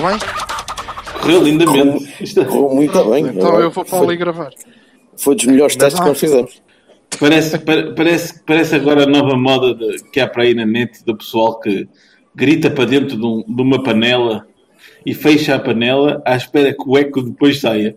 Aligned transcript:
Correu 0.00 0.18
bem? 0.18 0.18
Correu 1.20 1.42
lindamente. 1.42 2.14
Isto 2.22 2.44
Correu 2.44 2.74
muito 2.74 3.04
bem. 3.10 3.26
Então 3.26 3.60
eu 3.60 3.70
vou 3.70 3.84
para 3.84 3.98
ali 4.00 4.16
gravar. 4.16 4.50
Foi 5.16 5.34
dos 5.34 5.44
melhores 5.46 5.76
testes 5.76 6.00
que 6.00 6.06
nós 6.06 6.18
fizemos. 6.20 6.62
Parece, 7.18 7.58
pa- 7.58 7.92
parece, 7.96 8.42
parece 8.44 8.74
agora 8.74 9.04
a 9.04 9.06
nova 9.06 9.36
moda 9.36 9.74
de- 9.74 10.02
que 10.10 10.20
há 10.20 10.28
para 10.28 10.42
aí 10.42 10.54
na 10.54 10.66
net 10.66 11.04
do 11.04 11.16
pessoal 11.16 11.58
que 11.60 11.88
grita 12.34 12.70
para 12.70 12.84
dentro 12.84 13.16
de, 13.16 13.24
um- 13.24 13.42
de 13.46 13.62
uma 13.62 13.82
panela 13.82 14.46
e 15.04 15.14
fecha 15.14 15.54
a 15.54 15.58
panela 15.58 16.20
à 16.26 16.36
espera 16.36 16.72
que 16.74 16.82
o 16.86 16.98
eco 16.98 17.22
depois 17.22 17.60
saia. 17.60 17.96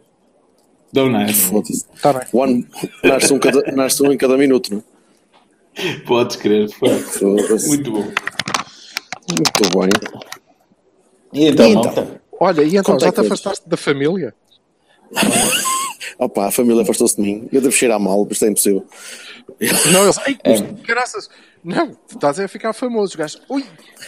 I? 0.96 1.34
Foda-se. 1.34 1.86
Está 1.94 2.14
bem. 2.14 2.22
One, 2.34 2.68
nasce, 3.04 3.34
um 3.34 3.40
cada, 3.40 3.62
nasce 3.74 4.02
um 4.02 4.12
em 4.12 4.18
cada 4.18 4.38
minuto, 4.38 4.72
não 4.74 4.84
é? 5.76 6.00
Podes 6.06 6.36
crer. 6.36 6.70
Foi 6.72 6.90
muito 7.68 7.92
bom. 7.92 8.08
Muito 9.32 9.80
bem. 9.80 9.90
E 11.34 11.48
então, 11.48 11.66
E 11.66 11.70
então? 11.72 11.84
malta? 11.84 12.22
Olha, 12.40 12.62
e 12.64 12.76
então, 12.78 13.00
já 13.00 13.12
te 13.12 13.20
afastaste 13.20 13.68
da 13.68 13.76
família? 13.78 14.34
Opa, 16.18 16.48
a 16.48 16.52
família 16.52 16.82
afastou-se 16.84 17.16
de 17.16 17.22
mim. 17.22 17.48
Eu 17.52 17.62
devo 17.62 17.74
cheirar 17.74 18.00
mal, 18.00 18.24
mas 18.24 18.34
isto 18.34 18.46
é 18.46 18.50
impossível. 18.50 18.86
Não, 19.92 20.04
eles. 20.04 20.18
Ai, 20.26 20.38
mas, 20.46 20.62
graças. 20.86 21.30
Não, 21.64 21.90
tu 21.92 22.16
estás 22.16 22.40
a 22.40 22.48
ficar 22.48 22.72
famoso, 22.74 23.18
gajo. 23.18 23.38
Ui, 23.50 23.64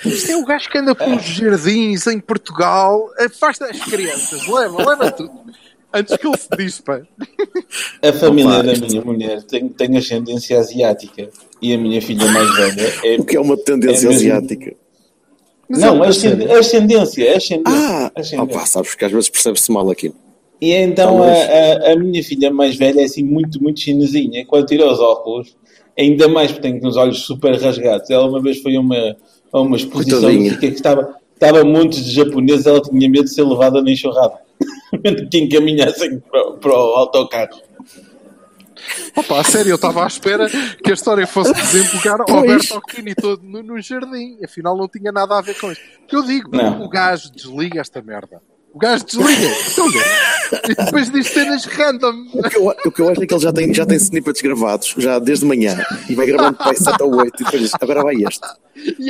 isto 0.05 0.31
é 0.31 0.38
o 0.38 0.45
gajo 0.45 0.69
que 0.69 0.78
anda 0.78 0.95
pelos 0.95 1.23
jardins 1.23 2.08
em 2.08 2.19
Portugal, 2.19 3.09
afasta 3.19 3.66
as 3.66 3.80
crianças, 3.83 4.47
leva, 4.47 4.78
leva 4.89 5.11
tudo. 5.11 5.31
Antes 5.94 6.16
que 6.16 6.25
ele 6.25 6.38
se 6.38 6.47
dispa. 6.58 7.06
A 8.02 8.13
família 8.13 8.53
Opa, 8.53 8.63
da 8.63 8.72
isto- 8.73 8.88
minha 8.88 9.02
mulher 9.03 9.44
tem, 9.44 9.67
tem 9.67 9.97
ascendência 9.97 10.58
asiática 10.58 11.30
e 11.61 11.73
a 11.73 11.78
minha 11.78 12.02
filha 12.02 12.25
mais 12.31 12.56
velha 12.56 12.94
é. 13.03 13.16
O 13.19 13.25
que 13.25 13.35
é 13.35 13.41
uma 13.41 13.58
tendência 13.58 14.08
É 14.08 14.09
mesmo. 14.11 14.78
Asiática. 15.72 15.95
Não, 15.95 16.03
ascend- 16.03 16.52
ascendência, 16.52 17.38
ascendência. 17.38 17.61
Ah, 17.66 18.11
ascendência. 18.16 18.44
opa, 18.58 18.66
sabes 18.66 18.95
que 18.95 19.05
às 19.05 19.11
vezes 19.11 19.30
percebe-se 19.30 19.72
mal 19.72 19.89
aquilo. 19.89 20.16
E 20.61 20.73
então 20.73 21.17
Talvez. 21.17 21.38
a, 21.50 21.89
a, 21.89 21.94
a 21.94 21.95
minha 21.95 22.23
filha 22.23 22.52
mais 22.52 22.75
velha 22.75 23.02
é 23.02 23.05
assim 23.05 23.23
muito, 23.23 23.61
muito 23.61 23.80
chinesinha. 23.80 24.45
Quando 24.45 24.67
tira 24.67 24.86
os 24.91 25.00
óculos, 25.00 25.55
ainda 25.97 26.28
mais 26.28 26.52
porque 26.52 26.72
tem 26.72 26.88
os 26.88 26.97
olhos 26.97 27.22
super 27.22 27.59
rasgados. 27.59 28.09
Ela 28.09 28.28
uma 28.28 28.41
vez 28.41 28.59
foi 28.61 28.75
a 28.75 28.80
uma, 28.80 29.17
a 29.52 29.59
uma 29.59 29.75
exposição 29.75 30.30
que 30.59 30.66
estava, 30.67 31.16
estava 31.33 31.63
montes 31.63 32.06
de 32.06 32.11
japoneses, 32.11 32.67
ela 32.67 32.81
tinha 32.81 33.09
medo 33.09 33.25
de 33.25 33.33
ser 33.33 33.44
levada 33.44 33.81
na 33.81 33.91
enxurrada. 33.91 34.35
que 35.31 35.38
encaminhassem 35.39 36.19
para, 36.19 36.52
para 36.53 36.72
o 36.72 36.94
autocarro. 36.95 37.59
Opa, 39.15 39.39
a 39.39 39.43
sério, 39.43 39.71
eu 39.71 39.75
estava 39.75 40.03
à 40.03 40.07
espera 40.07 40.47
que 40.49 40.91
a 40.91 40.93
história 40.93 41.25
fosse 41.27 41.53
desembocar 41.53 42.21
ao. 42.21 42.29
Alberto 42.37 42.75
Aquino 42.77 43.13
todo 43.15 43.41
no, 43.43 43.61
no 43.63 43.81
jardim. 43.81 44.38
Afinal, 44.43 44.77
não 44.77 44.88
tinha 44.88 45.11
nada 45.11 45.38
a 45.38 45.41
ver 45.41 45.59
com 45.59 45.71
isto. 45.71 45.83
Que 46.07 46.15
eu 46.15 46.23
digo, 46.23 46.49
Não. 46.55 46.81
o 46.83 46.89
gajo 46.89 47.31
desliga 47.31 47.79
esta 47.81 48.01
merda. 48.01 48.41
O 48.73 48.79
gajo 48.79 49.03
desliga. 49.05 49.47
Então, 49.72 49.88
e 50.69 50.75
depois 50.75 51.09
diz 51.11 51.28
cenas 51.28 51.66
random. 51.66 52.25
O 52.33 52.44
que, 52.50 52.57
eu, 52.57 52.67
o 52.85 52.91
que 52.91 53.01
eu 53.01 53.09
acho 53.09 53.22
é 53.23 53.28
que 53.28 53.33
ele 53.33 53.41
já 53.41 53.51
tem, 53.51 53.73
já 53.73 53.85
tem 53.85 53.97
snippets 53.97 54.41
gravados, 54.41 54.94
já 54.97 55.19
desde 55.19 55.45
manhã, 55.45 55.77
e 56.09 56.16
vai 56.16 56.25
gravando 56.25 56.57
para 56.57 56.73
7 56.73 57.03
ou 57.03 57.16
8, 57.17 57.33
e 57.41 57.44
depois 57.44 57.61
diz, 57.63 57.72
agora 57.81 58.01
vai 58.03 58.16
este. 58.16 58.39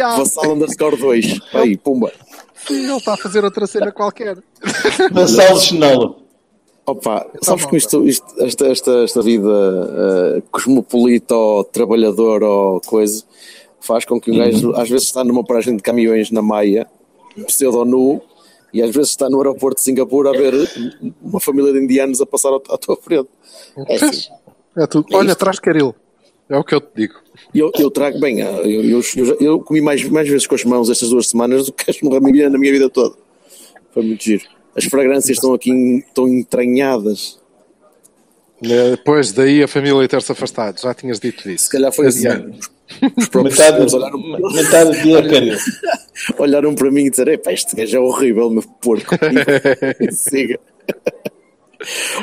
Há- 0.02 0.18
Vassal 0.18 0.54
underscore 0.54 0.98
2. 0.98 1.40
Aí, 1.54 1.78
pumba. 1.78 2.12
Sim, 2.68 2.86
ele 2.86 2.98
está 2.98 3.14
a 3.14 3.18
fazer 3.18 3.44
outra 3.44 3.68
cena 3.68 3.92
qualquer. 3.92 4.38
Vassal 5.12 5.60
chinelo. 5.60 6.21
Opa, 6.86 7.26
sabes 7.42 7.66
que 7.66 7.78
isto, 7.78 8.06
isto- 8.08 8.34
esta, 8.44 8.68
esta, 8.68 9.04
esta 9.04 9.22
vida 9.22 9.50
eh, 10.38 10.44
cosmopolita 10.52 11.36
ou 11.36 11.64
trabalhador 11.64 12.42
ou 12.44 12.82
coisa 12.82 13.24
faz 13.80 14.04
com 14.04 14.20
que 14.20 14.32
um 14.32 14.38
gajo 14.38 14.74
às 14.76 14.90
vezes 14.90 15.08
está 15.08 15.24
numa 15.24 15.44
paragem 15.44 15.76
de 15.76 15.84
caminhões 15.84 16.32
na 16.32 16.42
Maia, 16.42 16.88
pseudo-nu, 17.48 18.22
e 18.74 18.82
às 18.82 18.94
vezes 18.94 19.12
está 19.12 19.30
no 19.30 19.38
aeroporto 19.38 19.78
de 19.80 19.84
Singapura 19.84 20.30
a 20.30 20.34
ver 20.34 20.54
uma 21.22 21.40
família 21.40 21.72
de 21.74 21.80
indianos 21.80 22.20
a 22.22 22.26
passar 22.26 22.50
ao- 22.50 22.64
à 22.70 22.78
tua 22.78 22.96
frente. 22.98 23.30
É 23.88 23.96
assim. 23.96 24.30
É 24.78 24.88
tudo. 24.88 25.08
É 25.12 25.18
Olha, 25.18 25.36
traz 25.36 25.60
caril. 25.60 25.94
É 26.50 26.58
o 26.58 26.64
que 26.64 26.76
eu 26.76 26.82
te 26.82 26.90
digo. 26.96 27.14
Eu, 27.56 27.72
eu 27.80 27.90
trago, 27.92 28.20
bem, 28.20 28.40
eu, 28.40 28.66
eu, 28.66 29.02
eu, 29.16 29.38
eu 29.40 29.60
comi 29.62 29.82
mais, 29.82 30.04
mais 30.10 30.28
vezes 30.28 30.46
com 30.48 30.56
as 30.56 30.64
mãos 30.66 30.90
estas 30.90 31.10
duas 31.10 31.30
semanas 31.30 31.66
do 31.68 31.74
que 31.74 31.90
as 31.90 32.02
na 32.02 32.58
minha 32.58 32.72
vida 32.72 32.90
toda. 32.90 33.16
Foi 33.94 34.04
muito 34.04 34.22
giro. 34.24 34.44
As 34.76 34.86
fragrâncias 34.86 35.38
estão 35.38 35.54
aqui 35.54 36.04
estão 36.08 36.28
entranhadas. 36.28 37.40
Eh, 38.64 38.92
Depois 38.92 39.32
daí 39.32 39.64
a 39.64 39.68
família 39.68 40.08
ter-se 40.08 40.32
afastado. 40.32 40.80
Já 40.80 40.94
tinhas 40.94 41.20
dito 41.20 41.50
isso. 41.50 41.66
Se 41.66 41.72
calhar 41.72 41.92
foi 41.92 42.08
assim. 42.08 42.28
Os 43.18 43.28
próprios 43.30 43.58
Metade, 43.58 43.96
olharam, 43.96 44.20
metade 44.52 44.92
do 44.92 45.02
dia 45.02 45.58
olharam 46.38 46.76
para 46.76 46.92
mim 46.92 47.06
e 47.06 47.10
disseram: 47.10 47.34
Epá, 47.34 47.54
este 47.54 47.76
gajo 47.76 47.98
é 47.98 48.00
horrível, 48.00 48.50
meu 48.50 48.64
porco. 48.82 49.16
Siga. 50.12 50.60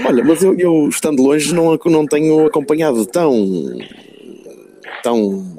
Olha, 0.04 0.22
mas 0.22 0.42
eu, 0.42 0.54
eu, 0.58 0.88
estando 0.88 1.22
longe, 1.22 1.52
não, 1.54 1.78
não 1.86 2.06
tenho 2.06 2.46
acompanhado 2.46 3.04
tão. 3.06 3.32
tão. 5.02 5.56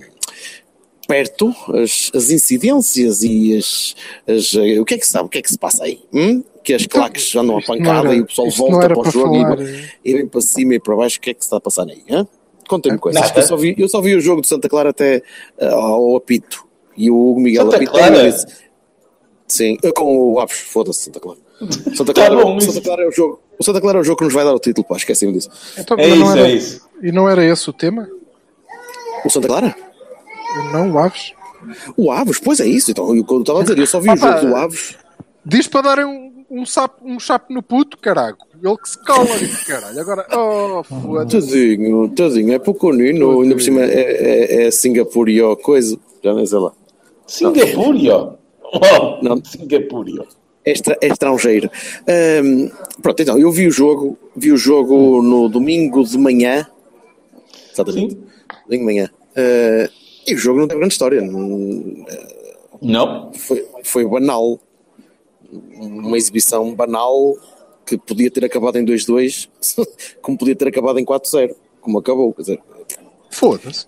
perto 1.08 1.54
as, 1.74 2.12
as 2.14 2.30
incidências 2.30 3.24
e 3.24 3.58
as, 3.58 3.96
as. 4.28 4.54
O 4.80 4.86
que 4.86 4.94
é 4.94 4.98
que 4.98 5.06
se 5.06 5.12
sabe? 5.12 5.26
O 5.26 5.30
que 5.30 5.40
é 5.40 5.42
que 5.42 5.50
se 5.50 5.58
passa 5.58 5.84
aí? 5.84 6.00
Hum? 6.14 6.44
Que 6.70 6.74
as 6.76 6.86
claques 6.86 7.36
andam 7.36 7.58
a 7.58 7.62
pancada 7.64 8.10
era- 8.10 8.16
e 8.16 8.22
o 8.22 8.26
pessoal 8.28 8.50
volta 8.52 8.86
era 8.86 8.94
para 8.94 9.00
o 9.00 9.04
para 9.04 9.12
jogo 9.12 9.34
falar, 9.42 9.60
e, 9.62 9.64
eh. 9.82 9.90
e 10.06 10.14
vem 10.14 10.28
para 10.28 10.42
cima 10.42 10.76
e 10.76 10.80
para 10.80 10.96
baixo. 10.96 11.18
O 11.18 11.22
que 11.22 11.32
é 11.32 11.34
que 11.34 11.40
se 11.42 11.48
está 11.48 11.58
a 11.58 11.60
passar 11.62 11.88
aí? 11.88 12.04
hã? 12.12 12.28
Contem-me 12.68 13.00
coisas. 13.00 13.36
Eu 13.36 13.42
só, 13.44 13.58
vi, 13.58 13.76
eu 13.76 13.90
só 13.90 14.02
vi 14.02 14.16
o 14.16 14.22
jogo 14.22 14.42
de 14.44 14.48
Santa 14.48 14.70
Clara 14.70 14.92
até 14.92 15.24
ah, 15.60 15.74
ao 15.74 16.16
apito. 16.16 16.64
E 16.96 17.10
o 17.10 17.16
Hugo 17.32 17.40
Miguel 17.40 17.64
Santa 17.64 17.78
apito 17.78 17.92
Clara? 17.92 18.32
disse- 18.32 18.46
Sim, 19.48 19.78
com 19.96 20.34
o 20.34 20.40
Aves, 20.40 20.60
foda-se, 20.60 21.06
Santa 21.06 21.20
Clara. 21.20 21.40
Santa 21.96 22.14
Clara, 22.14 22.36
Tá 22.38 22.44
bom, 22.44 22.60
Santa. 22.60 22.82
Clara 22.82 23.04
é 23.04 23.08
o 23.08 23.12
jogo. 23.12 23.42
O 23.58 23.64
Santa 23.64 23.82
Clara 23.82 23.98
é 23.98 24.02
o 24.02 24.04
jogo 24.04 24.18
que 24.20 24.24
nos 24.26 24.34
vai 24.36 24.46
dar 24.46 24.54
o 24.54 24.60
título, 24.60 24.86
pá, 24.88 24.96
esqueci-me 24.98 25.34
disso. 25.34 25.50
Então, 25.76 25.98
É 25.98 26.08
isso, 26.08 26.32
era- 26.32 26.48
é 26.48 26.52
isso. 26.52 26.88
E 27.02 27.12
não 27.12 27.28
era 27.28 27.44
esse 27.44 27.68
o 27.68 27.74
tema? 27.74 28.08
O 29.26 29.30
Santa 29.32 29.48
Clara? 29.48 29.76
Não, 30.72 30.92
o 30.92 31.00
Aves. 31.00 31.34
O 31.98 32.12
Aves, 32.12 32.40
pois 32.40 32.60
é 32.60 32.68
isso. 32.68 32.92
Então, 32.92 33.16
eu, 33.16 33.26
eu 33.28 33.40
estava 33.40 33.60
a 33.60 33.64
dizer, 33.64 33.80
eu 33.80 33.88
só 33.88 34.00
vi 34.00 34.12
o 34.12 34.16
jogo 34.16 34.40
do 34.42 34.56
Aves. 34.56 34.96
Diz 35.46 35.68
para 35.68 35.82
darem 35.82 36.06
um, 36.06 36.39
um, 36.50 36.66
sapo, 36.66 37.06
um 37.06 37.20
chapo 37.20 37.54
no 37.54 37.62
puto, 37.64 37.98
caralho. 37.98 38.38
Ele 38.64 38.78
que 38.78 38.90
se 38.90 39.04
cala, 39.04 39.28
caralho. 39.68 40.00
Agora, 40.00 40.28
oh, 40.36 40.84
foda-se. 40.84 41.48
Tadinho, 41.48 42.10
tadinho, 42.10 42.54
é 42.54 42.60
pequenino, 42.60 43.42
ainda 43.42 43.56
por 43.56 43.62
cima 43.62 43.82
é, 43.82 44.64
é, 44.64 44.68
é 44.68 44.72
Singapura 44.72 45.32
e 45.32 45.42
ó, 45.42 45.56
coisa, 45.56 45.98
já 46.24 46.34
nem 46.34 46.46
sei 46.46 46.60
lá. 46.60 46.72
Singapura, 47.28 48.16
ó. 48.16 48.34
Oh, 48.72 49.24
Não. 49.24 49.44
Singapura. 49.44 50.26
É, 50.66 50.74
é 51.02 51.08
estrangeiro. 51.08 51.70
Ahm, 52.08 52.70
pronto, 53.02 53.22
então, 53.22 53.38
eu 53.40 53.52
vi 53.52 53.68
o 53.68 53.72
jogo, 53.72 54.18
vi 54.36 54.52
o 54.52 54.58
jogo 54.58 55.22
no 55.22 55.48
domingo 55.50 56.04
de 56.04 56.18
manhã. 56.18 56.68
Exatamente. 57.72 58.14
Sim. 58.14 58.24
Domingo 58.66 58.80
de 58.82 58.86
manhã. 58.86 59.10
Ah, 59.36 59.90
e 60.28 60.36
o 60.36 60.38
jogo 60.38 60.60
não 60.60 60.68
teve 60.68 60.80
grande 60.80 60.94
história. 60.94 61.22
não- 61.22 62.06
Não. 62.82 63.32
foi, 63.34 63.66
foi 63.84 64.06
banal. 64.06 64.60
Uma 65.52 66.18
exibição 66.18 66.74
banal 66.76 67.36
que 67.86 67.98
podia 67.98 68.30
ter 68.30 68.46
acabado 68.46 68.78
em 68.78 68.86
2-2, 68.86 69.50
como 70.22 70.38
podia 70.38 70.56
ter 70.56 70.68
acabado 70.68 71.00
em 71.00 71.06
4-0, 71.06 71.56
como 71.82 71.98
acabou. 72.00 72.34
Quer 72.34 72.42
dizer, 72.42 72.62
Foda-se. 73.32 73.88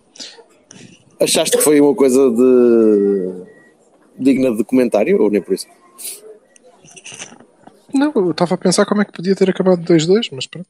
achaste 1.20 1.58
que 1.58 1.64
foi 1.64 1.80
uma 1.80 1.94
coisa 1.96 2.30
de 2.32 3.44
digna 4.18 4.56
de 4.56 4.64
comentário 4.64 5.22
ou 5.22 5.30
nem 5.30 5.42
por 5.42 5.54
isso? 5.54 5.68
Não, 7.94 8.12
eu 8.16 8.32
estava 8.32 8.56
a 8.56 8.58
pensar 8.58 8.86
como 8.86 9.02
é 9.02 9.06
que 9.06 9.12
podia 9.12 9.36
ter 9.36 9.50
acabado 9.50 9.82
2-2, 9.84 10.30
mas 10.32 10.48
pronto. 10.48 10.68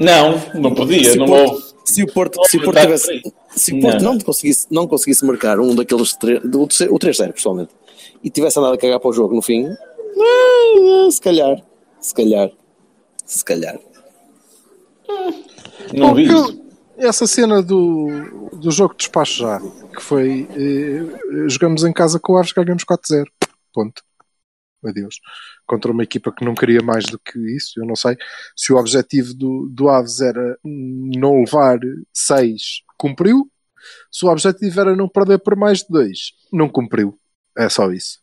Não, 0.00 0.40
não 0.54 0.74
podia. 0.74 1.10
Se 1.12 1.16
Não 1.18 1.26
o 1.26 1.28
Porto, 1.28 1.50
houve. 1.52 1.64
se 1.84 2.02
o 2.02 2.06
Porto, 2.12 2.36
não 2.36 2.44
se 2.44 2.56
o 2.56 2.62
Porto 2.64 2.80
tivesse, 2.80 3.22
se 3.54 3.72
o 3.74 3.80
Porto 3.80 4.02
Não. 4.02 4.12
não, 4.14 4.20
conseguisse, 4.20 4.66
não 4.70 4.88
conseguisse 4.88 5.24
marcar 5.24 5.60
um 5.60 5.74
daqueles 5.74 6.14
três, 6.16 6.40
do 6.42 6.66
terceiro- 6.66 6.94
o 6.94 6.98
3-0 6.98 7.32
pessoalmente, 7.32 7.70
e 8.22 8.30
tivesse 8.30 8.58
andado 8.58 8.74
a 8.74 8.78
cagar 8.78 9.00
para 9.00 9.10
o 9.10 9.12
jogo 9.12 9.34
no 9.34 9.42
fim, 9.42 9.66
ah, 9.66 11.10
se 11.10 11.20
calhar, 11.20 11.62
se 12.00 12.14
calhar, 12.14 12.50
se 13.24 13.44
calhar. 13.44 13.78
Não 15.92 16.14
vi 16.14 16.24
isso. 16.24 16.62
eu, 16.96 17.08
essa 17.08 17.26
cena 17.26 17.62
do, 17.62 18.50
do 18.52 18.70
jogo 18.70 18.94
de 18.94 18.98
despacho 18.98 19.42
já, 19.42 19.60
que 19.60 20.00
foi 20.00 20.48
eh, 20.50 21.48
jogamos 21.48 21.84
em 21.84 21.92
casa 21.92 22.18
com 22.20 22.34
o 22.34 22.36
Aves, 22.36 22.52
ganhamos 22.52 22.84
4-0. 22.84 23.24
Ponto. 23.72 24.02
Adeus. 24.88 25.20
Contra 25.66 25.90
uma 25.90 26.02
equipa 26.02 26.30
que 26.30 26.44
não 26.44 26.54
queria 26.54 26.82
mais 26.82 27.04
do 27.06 27.18
que 27.18 27.38
isso. 27.56 27.80
Eu 27.80 27.86
não 27.86 27.96
sei 27.96 28.16
se 28.54 28.72
o 28.72 28.76
objetivo 28.76 29.34
do, 29.34 29.68
do 29.70 29.88
Aves 29.88 30.20
era 30.20 30.58
não 30.62 31.40
levar 31.40 31.78
6, 32.12 32.82
cumpriu. 32.98 33.50
Se 34.10 34.24
o 34.24 34.28
objetivo 34.30 34.80
era 34.80 34.96
não 34.96 35.08
perder 35.08 35.38
por 35.38 35.56
mais 35.56 35.78
de 35.80 35.86
2, 35.88 36.18
não 36.52 36.68
cumpriu. 36.68 37.18
É 37.56 37.68
só 37.68 37.90
isso. 37.90 38.18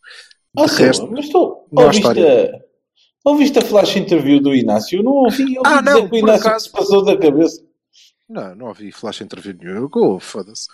Ah, 0.58 0.68
sim, 0.68 0.82
resto, 0.84 1.10
mas 1.10 1.28
tu 1.28 1.66
ouviste, 1.72 2.06
a, 2.26 2.60
ouviste 3.24 3.58
a 3.58 3.62
flash 3.62 3.96
interview 3.96 4.40
do 4.40 4.54
Inácio? 4.54 5.02
Não 5.02 5.12
ouvi. 5.12 5.42
Ouvi 5.58 5.58
Ah, 5.64 5.80
dizer 5.80 5.94
não, 6.00 6.08
que 6.08 6.14
o 6.16 6.18
Inácio 6.18 6.48
acaso- 6.48 6.70
passou 6.72 7.04
da 7.04 7.16
cabeça. 7.16 7.62
Não, 8.28 8.54
não 8.54 8.66
ouvi 8.68 8.92
flash 8.92 9.20
interview 9.22 9.54
nenhum. 9.58 9.88
Oh, 9.94 10.18
foda-se. 10.20 10.68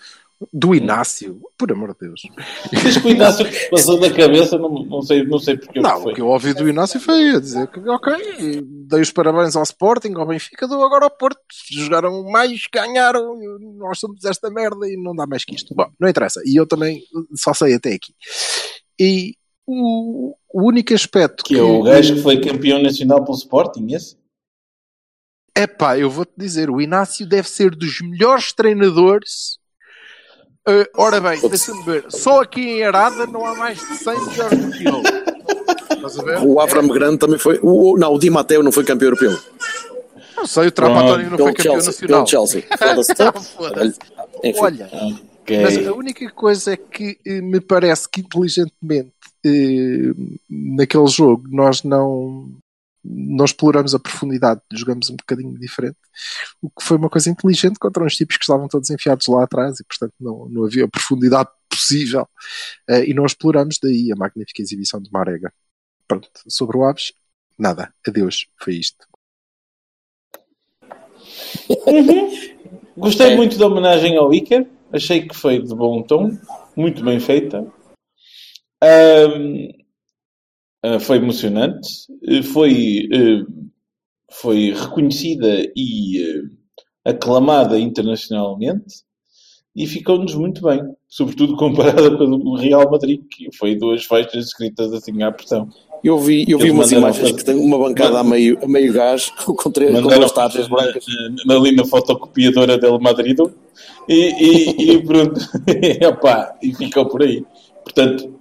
Do 0.53 0.73
Inácio, 0.73 1.41
por 1.59 1.73
amor 1.73 1.95
de 1.95 2.07
Deus. 2.07 2.23
Diz 2.71 2.97
que 2.97 3.09
o 3.09 3.11
Inácio 3.11 3.45
passou 3.71 3.99
da 3.99 4.13
cabeça, 4.13 4.57
não, 4.57 4.85
não 4.85 5.03
sei, 5.03 5.25
não 5.25 5.39
sei 5.39 5.57
porque 5.57 5.81
Não, 5.81 6.05
o 6.05 6.15
que 6.15 6.21
eu 6.21 6.29
ouvi 6.29 6.55
do 6.55 6.69
Inácio 6.69 7.01
foi 7.01 7.31
a 7.35 7.41
dizer 7.41 7.67
que, 7.67 7.81
ok, 7.81 8.63
dei 8.63 9.01
os 9.01 9.11
parabéns 9.11 9.57
ao 9.57 9.65
Sporting, 9.65 10.15
ao 10.15 10.27
Benfica, 10.27 10.69
dou 10.69 10.85
agora 10.85 11.07
ao 11.07 11.11
Porto. 11.11 11.41
Jogaram 11.73 12.23
mais, 12.31 12.63
ganharam, 12.73 13.37
nós 13.79 13.99
somos 13.99 14.25
esta 14.25 14.49
merda 14.49 14.89
e 14.89 14.97
não 14.97 15.15
dá 15.15 15.27
mais 15.27 15.45
que 15.45 15.57
isto. 15.57 15.75
Bom, 15.75 15.91
não 15.99 16.09
interessa. 16.09 16.41
E 16.45 16.55
eu 16.55 16.69
também 16.69 17.03
só 17.35 17.53
sei 17.53 17.75
até 17.75 17.95
aqui. 17.95 18.15
E 18.97 19.35
o, 19.67 20.35
o 20.55 20.67
único 20.67 20.95
aspecto 20.95 21.45
Que 21.45 21.59
é 21.59 21.63
o 21.63 21.83
gajo 21.83 22.15
que 22.15 22.23
foi 22.23 22.41
campeão 22.41 22.81
nacional 22.81 23.25
pelo 23.25 23.37
Sporting, 23.37 23.93
esse? 23.93 24.17
É 25.55 25.67
pá, 25.67 25.99
eu 25.99 26.09
vou-te 26.09 26.33
dizer, 26.37 26.71
o 26.71 26.81
Inácio 26.81 27.27
deve 27.27 27.49
ser 27.49 27.75
dos 27.75 28.01
melhores 28.01 28.53
treinadores. 28.53 29.59
Eh, 30.69 30.91
ora 30.97 31.21
bem, 31.21 31.41
deixa-me 31.49 31.83
ver, 31.85 32.05
só 32.11 32.43
aqui 32.43 32.61
em 32.61 32.83
Arada 32.85 33.27
não 33.27 33.45
há 33.47 33.55
mais 33.55 33.79
de 33.79 33.97
100 33.97 34.27
melhores 34.27 34.59
do 34.59 34.71
que 34.71 34.87
ele. 34.89 35.03
Estás 35.95 36.19
a 36.19 36.23
ver? 36.23 36.39
O 36.47 36.61
Avram 36.61 36.87
Grande 36.89 37.19
também 37.19 37.39
foi. 37.39 37.59
O, 37.63 37.97
não, 37.99 38.13
o 38.15 38.19
Di 38.19 38.29
Matteo 38.31 38.63
não 38.63 38.71
foi 38.73 38.85
campeão 38.85 39.09
europeu. 39.09 39.37
Não 40.37 40.47
sei, 40.47 40.69
o 40.69 40.73
Trapatónio 40.73 41.31
não 41.31 41.37
Pelo 41.37 41.49
foi 41.49 41.55
campeão 41.55 41.75
Chelsea, 41.81 41.91
nacional. 41.93 42.25
pelo 42.25 42.27
Chelsea. 42.29 42.65
Foda-se. 42.79 43.55
Foda-se. 43.57 43.99
Enfim. 44.45 44.61
Olha, 44.61 44.89
Ok. 45.43 45.63
mas 45.63 45.87
a 45.87 45.93
única 45.95 46.31
coisa 46.31 46.75
é 46.75 46.77
que 46.77 47.19
eh, 47.27 47.41
me 47.41 47.61
parece 47.61 48.09
que 48.09 48.21
inteligentemente 48.21 49.11
eh, 49.45 50.13
naquele 50.49 51.07
jogo 51.09 51.45
nós 51.51 51.83
não, 51.83 52.49
não 53.05 53.45
exploramos 53.45 53.95
a 53.95 53.99
profundidade, 53.99 54.61
jogamos 54.73 55.09
um 55.11 55.17
bocadinho 55.17 55.59
diferente, 55.59 55.97
o 56.61 56.69
que 56.69 56.83
foi 56.83 56.97
uma 56.97 57.09
coisa 57.09 57.31
inteligente 57.31 57.79
contra 57.79 58.05
uns 58.05 58.17
tipos 58.17 58.37
que 58.37 58.45
estavam 58.45 58.69
todos 58.69 58.91
enfiados 58.91 59.27
lá 59.29 59.45
atrás 59.45 59.81
e 59.81 59.85
portanto 59.85 60.15
não, 60.21 60.49
não 60.49 60.65
havia 60.65 60.89
profundidade 60.89 61.49
possível 61.69 62.29
eh, 62.89 63.09
e 63.11 63.15
não 63.15 63.25
exploramos 63.25 63.79
daí 63.83 64.11
a 64.13 64.17
magnífica 64.17 64.63
exibição 64.63 65.01
de 65.01 65.11
Marega. 65.13 65.53
Pronto, 66.07 66.29
sobre 66.49 66.77
o 66.77 66.85
Aves, 66.85 67.13
nada, 67.59 67.93
adeus, 68.07 68.49
foi 68.57 68.75
isto. 68.77 69.07
Gostei 72.97 73.33
É. 73.33 73.37
muito 73.37 73.59
da 73.59 73.67
homenagem 73.67 74.17
ao 74.17 74.33
Iker. 74.33 74.67
Achei 74.93 75.27
que 75.27 75.37
foi 75.37 75.61
de 75.63 75.75
bom 75.75 76.03
tom. 76.03 76.37
Muito 76.75 77.05
bem 77.05 77.21
feita. 77.21 77.67
Ahm, 78.83 79.69
ah, 80.83 80.99
foi 81.01 81.17
emocionante. 81.19 81.89
Eh, 82.27 82.43
Foi, 82.43 83.09
eh, 83.13 83.43
foi 84.31 84.73
reconhecida 84.73 85.71
e 85.77 86.23
eh, 86.23 86.43
aclamada 87.11 87.79
internacionalmente. 87.79 89.07
E 89.77 89.87
ficou-nos 89.87 90.35
muito 90.35 90.63
bem. 90.63 90.81
Sobretudo 91.09 91.57
comparada 91.59 92.17
com 92.17 92.25
o 92.25 92.57
Real 92.57 92.91
Madrid, 92.91 93.21
que 93.31 93.49
foi 93.57 93.77
duas 93.77 94.05
faixas 94.05 94.47
escritas 94.47 94.93
assim 94.93 95.23
à 95.23 95.31
pressão. 95.33 95.69
Eu 96.05 96.17
vi, 96.19 96.45
eu 96.49 96.59
vi 96.59 96.71
umas 96.71 96.93
imagens 96.93 97.19
fazer- 97.23 97.37
que 97.37 97.45
tem 97.45 97.57
uma 97.57 97.77
bancada 97.77 98.21
a 98.21 98.25
meio, 98.25 98.57
a 98.63 98.69
meio 98.69 98.93
gás 98.93 99.31
com, 99.45 99.71
três, 99.71 99.91
com 100.01 100.09
fazer 100.29 100.69
brancas. 100.69 101.05
na- 101.45 101.57
ali 101.57 101.73
na 101.75 101.85
fotocopiadora 101.85 102.79
del 102.79 103.01
Madrid 103.01 103.37
e, 104.09 104.15
e, 104.15 104.93
e 104.93 105.03
pronto, 105.05 105.41
Epá, 106.01 106.57
e 106.63 106.73
ficou 106.75 107.07
por 107.07 107.23
aí. 107.23 107.45
Portanto, 107.83 108.38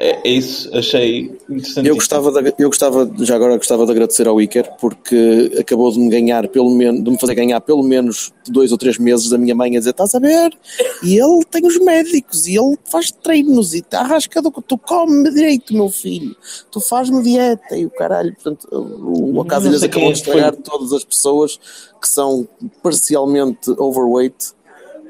é, 0.00 0.20
é 0.24 0.30
isso, 0.30 0.70
achei 0.76 1.36
interessante. 1.50 1.88
Eu 1.88 1.96
gostava, 1.96 2.30
de, 2.30 2.54
eu 2.56 2.68
gostava, 2.68 3.10
já 3.18 3.34
agora 3.34 3.56
gostava 3.56 3.84
de 3.84 3.90
agradecer 3.90 4.28
ao 4.28 4.40
Iker 4.40 4.70
porque 4.80 5.56
acabou 5.58 5.90
de 5.90 5.98
me 5.98 6.08
ganhar 6.08 6.46
pelo 6.46 6.70
menos, 6.70 7.02
de 7.02 7.10
me 7.10 7.18
fazer 7.18 7.34
ganhar 7.34 7.60
pelo 7.60 7.82
menos 7.82 8.32
dois 8.46 8.70
ou 8.70 8.78
três 8.78 8.96
meses 8.96 9.28
da 9.28 9.36
minha 9.36 9.56
mãe 9.56 9.74
a 9.76 9.80
dizer, 9.80 9.90
estás 9.90 10.14
a 10.14 10.20
ver? 10.20 10.56
E 11.02 11.18
ele 11.18 11.44
tem 11.50 11.66
os 11.66 11.80
médicos 11.80 12.46
e 12.46 12.56
ele 12.56 12.78
faz 12.84 13.10
treinos 13.10 13.74
e 13.74 13.78
está 13.78 14.04
rascado, 14.04 14.52
tu 14.68 14.78
come 14.78 15.32
direito, 15.32 15.74
meu 15.74 15.88
filho, 15.88 16.36
tu 16.70 16.80
faz-me 16.80 17.20
dieta 17.20 17.76
e 17.76 17.84
o 17.84 17.90
caralho, 17.90 18.32
portanto, 18.34 18.68
o, 18.70 19.30
o 19.30 19.32
Não 19.32 19.42
Acásias 19.42 19.80
sei 19.80 19.88
quem 19.88 20.02
acabou 20.02 20.10
é 20.10 20.12
de 20.12 20.22
que 20.22 20.30
foi. 20.30 20.36
estragar 20.36 20.62
todas 20.62 20.92
as 20.92 21.02
pessoas 21.02 21.58
que 22.00 22.08
são 22.08 22.46
parcialmente 22.84 23.68
overweight, 23.76 24.52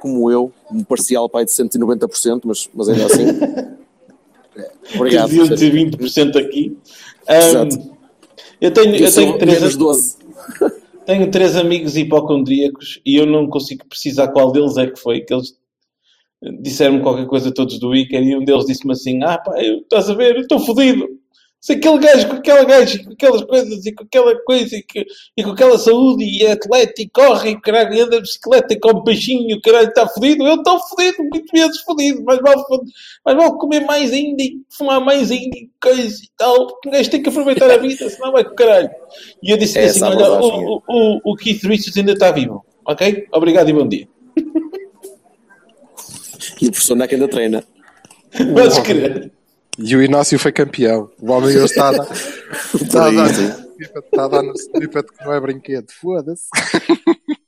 como 0.00 0.31
eu, 0.31 0.50
um 0.73 0.82
parcial 0.82 1.29
pai 1.29 1.44
de 1.44 1.50
190%, 1.50 2.41
mas, 2.44 2.70
mas 2.73 2.88
ainda 2.88 3.05
assim. 3.05 3.26
Obrigado. 4.94 5.28
Deviam 5.28 5.49
ter 5.49 5.72
20% 5.72 6.37
aqui. 6.37 6.76
Exato. 7.28 7.76
Ahm, 7.76 7.99
eu 8.60 8.72
tenho, 8.72 8.96
eu 8.96 9.06
Eu 9.06 9.12
tenho 9.12 9.38
três, 9.38 9.60
menos 9.60 9.76
12. 9.76 10.16
tenho 11.06 11.31
três 11.31 11.56
amigos 11.56 11.96
hipocondríacos 11.96 13.00
e 13.05 13.16
eu 13.16 13.26
não 13.26 13.49
consigo 13.49 13.87
precisar 13.87 14.28
qual 14.28 14.52
deles 14.52 14.76
é 14.76 14.87
que 14.87 14.99
foi, 14.99 15.20
que 15.20 15.32
eles 15.32 15.56
disseram-me 16.60 17.02
qualquer 17.02 17.26
coisa 17.26 17.52
todos 17.52 17.78
do 17.78 17.94
Iker 17.94 18.22
e 18.22 18.37
um 18.37 18.44
deles 18.44 18.66
disse-me 18.66 18.93
assim, 18.93 19.22
ah 19.22 19.38
pá, 19.38 19.60
eu, 19.62 19.78
estás 19.78 20.08
a 20.08 20.14
ver, 20.14 20.37
estou 20.37 20.60
fodido. 20.60 21.18
Se 21.60 21.72
aquele 21.72 21.99
gajo 21.99 22.28
com 22.28 22.37
aquela 22.37 22.64
gaja 22.64 22.96
e 22.96 23.05
com 23.05 23.12
aquelas 23.12 23.43
coisas 23.44 23.84
e 23.84 23.93
com 23.93 24.05
aquela 24.05 24.32
coisa 24.44 24.76
e, 24.76 24.82
que- 24.82 25.05
e 25.37 25.43
com 25.43 25.50
aquela 25.50 25.76
saúde 25.76 26.22
e 26.25 26.44
é 26.44 26.52
atleta 26.52 27.02
e 27.02 27.08
corre 27.08 27.50
e 27.50 27.60
caralho, 27.60 27.94
e 27.94 28.00
anda 28.00 28.16
de 28.16 28.22
bicicleta 28.22 28.75
e 28.75 28.78
come 28.78 29.02
peixinho 29.02 29.50
e 29.50 29.55
o 29.55 29.60
caralho 29.60 29.88
está 29.88 30.06
fodido, 30.06 30.46
eu 30.46 30.55
estou 30.55 30.78
fodido, 30.88 31.16
muito 31.25 31.50
vezes 31.52 31.81
fodido, 31.81 32.22
mas 32.25 32.38
vale, 32.40 32.62
mas 33.25 33.37
vale 33.37 33.52
comer 33.58 33.81
mais 33.84 34.12
ainda 34.12 34.40
e 34.43 34.60
fumar 34.70 35.00
mais 35.00 35.32
ainda 35.32 35.56
e 35.58 35.69
coisa 35.82 36.16
e 36.22 36.28
tal, 36.37 36.69
porque 36.69 36.88
um 36.88 36.93
gajo 36.93 37.10
tem 37.10 37.22
que 37.22 37.28
aproveitar 37.28 37.70
a 37.72 37.76
vida, 37.78 38.08
senão 38.08 38.31
vai 38.32 38.44
com 38.44 38.52
o 38.52 38.55
caralho. 38.55 38.90
E 39.43 39.50
eu 39.50 39.56
disse 39.58 39.78
É 39.78 39.84
assim, 39.87 39.99
olha, 40.05 40.40
o, 40.40 40.82
o, 40.88 41.32
o 41.32 41.37
Keith 41.37 41.62
Richards 41.64 41.96
ainda 41.96 42.12
está 42.12 42.31
vivo, 42.31 42.64
ok? 42.87 43.26
Obrigado 43.32 43.69
e 43.69 43.72
bom 43.72 43.87
dia. 43.88 44.08
E 46.60 46.66
o 46.69 46.70
professor 46.70 46.96
Neca 46.96 47.14
ainda 47.14 47.28
treina. 47.28 47.64
Podes 48.55 48.79
crer. 48.81 49.31
E 49.79 49.97
o 49.97 50.03
Inácio 50.03 50.39
foi 50.39 50.51
campeão. 50.53 51.11
O 51.20 51.31
homem 51.31 51.51
hoje 51.56 51.65
está 51.67 51.89
a 51.89 51.93
dar. 51.93 52.08
Está 52.75 53.06
a 53.06 53.11
dar. 53.11 53.31
Está 53.31 54.25
a 54.25 54.29
dar 54.29 54.43
no 54.43 54.53
snippet 54.55 55.06
que 55.13 55.25
não 55.25 55.32
é 55.32 55.41
brinquedo. 55.41 55.87
Foda-se. 56.01 56.49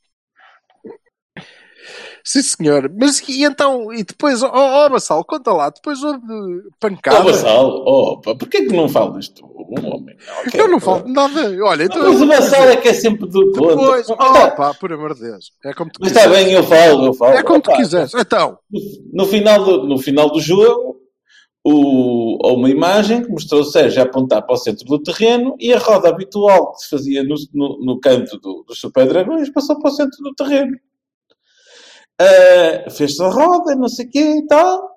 Sim, 2.23 2.43
senhor. 2.43 2.93
Mas 2.97 3.21
e 3.29 3.45
então, 3.45 3.93
e 3.93 4.05
depois, 4.05 4.43
ó 4.43 4.51
oh, 4.53 4.87
oh, 4.87 4.91
Bassal, 4.91 5.25
conta 5.25 5.53
lá, 5.53 5.71
depois 5.71 6.03
houve 6.03 6.21
Ó, 6.21 6.71
pancada. 6.79 7.25
Vassal, 7.25 7.67
oh, 7.87 8.21
pá, 8.21 8.35
porquê 8.35 8.67
que 8.67 8.77
não 8.77 8.89
falas 8.89 9.29
tu? 9.29 9.47
Um 9.47 9.87
homem. 9.89 10.17
ok, 10.47 10.61
eu 10.61 10.69
não 10.69 10.79
falo 10.79 11.03
de 11.05 11.13
nada. 11.13 11.41
Olha, 11.65 11.85
então. 11.85 12.03
Mas 12.13 12.21
o 12.21 12.27
Vassal 12.27 12.69
é 12.69 12.77
que 12.77 12.89
é 12.89 12.95
sempre 12.95 13.27
do. 13.29 13.53
Depois, 13.53 14.09
oh, 14.11 14.17
tá- 14.17 14.51
pá, 14.51 14.75
por 14.75 14.93
amor 14.93 15.15
de 15.15 15.23
Deus. 15.23 15.51
É 15.65 15.73
como 15.73 15.91
tu 15.91 15.99
Mas 16.01 16.11
está 16.13 16.25
quiseres. 16.25 16.45
bem, 16.45 16.55
eu 16.55 16.63
falo, 16.63 17.07
eu 17.07 17.15
falo. 17.15 17.33
É 17.33 17.43
como 17.43 17.61
tu 17.61 17.73
quiseres. 17.73 18.13
Então, 18.15 18.59
No 19.13 19.27
final 19.27 19.65
do, 19.65 19.87
no 19.89 19.99
final 19.99 20.31
do 20.31 20.41
jogo, 20.41 21.00
o, 21.64 22.38
uma 22.55 22.71
imagem 22.71 23.23
que 23.23 23.31
mostrou 23.31 23.61
o 23.61 23.64
Sérgio 23.64 24.00
a 24.00 24.05
apontar 24.05 24.43
para 24.45 24.55
o 24.55 24.59
centro 24.59 24.85
do 24.87 25.02
terreno 25.02 25.55
e 25.59 25.73
a 25.73 25.79
roda 25.79 26.09
habitual 26.09 26.73
que 26.73 26.83
se 26.83 26.90
fazia 26.90 27.23
no, 27.23 27.35
no, 27.52 27.85
no 27.85 28.00
canto 28.00 28.38
do, 28.38 28.64
dos 28.67 28.79
Super 28.79 29.07
Dragões 29.07 29.50
passou 29.50 29.79
para 29.79 29.90
o 29.90 29.95
centro 29.95 30.23
do 30.23 30.35
terreno. 30.35 30.76
Ah, 32.19 32.90
Fez-se 32.90 33.23
a 33.23 33.29
roda, 33.29 33.75
não 33.75 33.88
sei 33.88 34.07
o 34.07 34.11
quê 34.11 34.37
e 34.38 34.47
tal. 34.47 34.90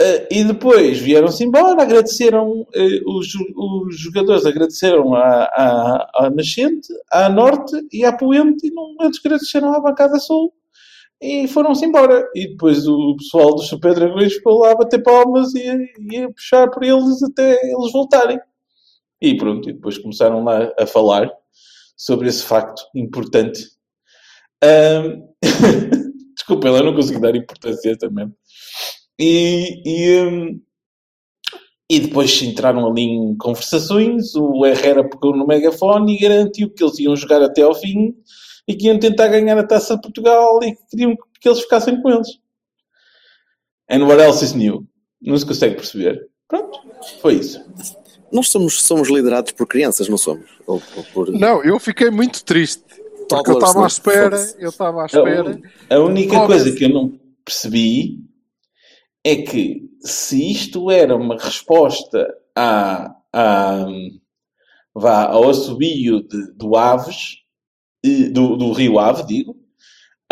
Ah, 0.00 0.26
e 0.30 0.44
depois 0.44 0.98
vieram-se 0.98 1.44
embora, 1.44 1.82
agradeceram, 1.82 2.66
eh, 2.74 3.00
os, 3.06 3.28
os 3.34 3.98
jogadores 3.98 4.46
agradeceram 4.46 5.14
à, 5.14 5.44
à, 5.44 6.10
à 6.26 6.30
Nascente, 6.30 6.88
à 7.10 7.28
Norte 7.28 7.76
e 7.92 8.04
à 8.04 8.12
Poente 8.12 8.66
e 8.66 8.70
não 8.72 8.94
eles 9.00 9.18
agradeceram 9.24 9.72
à 9.74 9.80
Bancada 9.80 10.18
Sul 10.18 10.52
e 11.20 11.48
foram-se 11.48 11.84
embora. 11.84 12.28
E 12.34 12.48
depois 12.48 12.86
o 12.86 13.16
pessoal 13.16 13.54
dos 13.54 13.68
Super 13.68 13.94
Dragões 13.94 14.34
ficou 14.34 14.58
lá 14.58 14.72
a 14.72 14.76
bater 14.76 15.02
palmas 15.02 15.54
e 15.54 15.68
a, 15.68 15.76
e 16.12 16.18
a 16.24 16.30
puxar 16.30 16.70
por 16.70 16.82
eles 16.82 17.22
até 17.22 17.52
eles 17.64 17.92
voltarem. 17.92 18.38
E 19.20 19.36
pronto, 19.36 19.68
e 19.68 19.72
depois 19.72 19.98
começaram 19.98 20.44
lá 20.44 20.72
a 20.78 20.86
falar 20.86 21.30
sobre 21.96 22.28
esse 22.28 22.44
facto 22.44 22.82
importante. 22.94 23.64
Ahm, 24.62 25.22
Desculpa, 26.48 26.68
eu 26.68 26.82
não 26.84 26.94
consigo 26.94 27.20
dar 27.20 27.36
importância 27.36 27.94
mesmo. 28.10 28.34
E, 29.18 29.82
e, 29.84 30.22
hum, 30.22 30.60
e 31.90 32.00
depois 32.00 32.40
entraram 32.40 32.86
ali 32.86 33.02
em 33.02 33.36
conversações. 33.36 34.34
O 34.34 34.64
Herrera 34.64 35.08
pegou 35.08 35.36
no 35.36 35.46
megafone 35.46 36.14
e 36.14 36.18
garantiu 36.18 36.70
que 36.70 36.82
eles 36.82 36.98
iam 37.00 37.16
jogar 37.16 37.42
até 37.42 37.62
ao 37.62 37.74
fim 37.74 38.14
e 38.68 38.76
que 38.76 38.86
iam 38.86 38.98
tentar 38.98 39.28
ganhar 39.28 39.58
a 39.58 39.66
taça 39.66 39.96
de 39.96 40.02
Portugal 40.02 40.60
e 40.62 40.76
que 40.76 40.86
queriam 40.90 41.16
que 41.40 41.48
eles 41.48 41.60
ficassem 41.62 42.00
com 42.02 42.10
eles. 42.10 42.28
And 43.90 44.04
what 44.06 44.20
else 44.22 44.44
is 44.44 44.52
new? 44.52 44.86
Não 45.20 45.36
se 45.36 45.46
consegue 45.46 45.76
perceber. 45.76 46.28
Pronto, 46.46 46.78
foi 47.20 47.34
isso. 47.34 47.60
Nós 48.30 48.48
somos, 48.50 48.82
somos 48.82 49.08
liderados 49.08 49.52
por 49.52 49.66
crianças, 49.66 50.08
não 50.08 50.18
somos? 50.18 50.46
Ou, 50.66 50.82
ou 50.96 51.04
por... 51.14 51.32
Não, 51.32 51.64
eu 51.64 51.78
fiquei 51.80 52.10
muito 52.10 52.44
triste. 52.44 52.84
Porque 53.28 53.50
eu 53.50 53.58
estava 53.58 53.84
à 53.84 53.86
espera, 53.86 54.36
eu 54.58 54.68
estava 54.70 55.00
à 55.00 55.02
A, 55.02 55.06
espera. 55.06 55.50
un- 55.50 55.62
a 55.90 55.98
única 56.00 56.46
coisa 56.46 56.72
que 56.72 56.84
eu 56.84 56.88
não 56.90 57.18
percebi 57.44 58.18
é 59.24 59.36
que 59.36 59.82
se 60.00 60.50
isto 60.50 60.90
era 60.90 61.14
uma 61.16 61.36
resposta 61.36 62.26
à, 62.56 63.14
à, 63.32 63.86
vá, 64.94 65.24
ao 65.26 65.48
assobio 65.50 66.22
de- 66.26 66.52
do 66.52 66.74
Aves, 66.76 67.38
do, 68.32 68.56
do 68.56 68.72
Rio 68.72 68.98
Ave, 68.98 69.26
digo, 69.26 69.56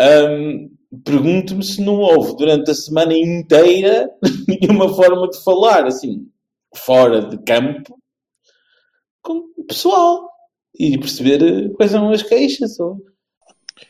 hum, 0.01 0.69
pergunto-me 1.03 1.63
se 1.63 1.81
não 1.81 1.95
houve 1.95 2.35
durante 2.37 2.71
a 2.71 2.75
semana 2.75 3.13
inteira 3.13 4.09
nenhuma 4.47 4.93
forma 4.93 5.27
de 5.29 5.43
falar 5.43 5.85
assim, 5.85 6.29
fora 6.75 7.21
de 7.21 7.37
campo, 7.43 7.97
com 9.21 9.49
o 9.57 9.63
pessoal 9.65 10.29
e 10.79 10.97
perceber 10.97 11.41
eh, 11.43 11.69
quais 11.69 11.91
são 11.91 12.09
as 12.11 12.23
queixas. 12.23 12.79
Ou, 12.79 13.03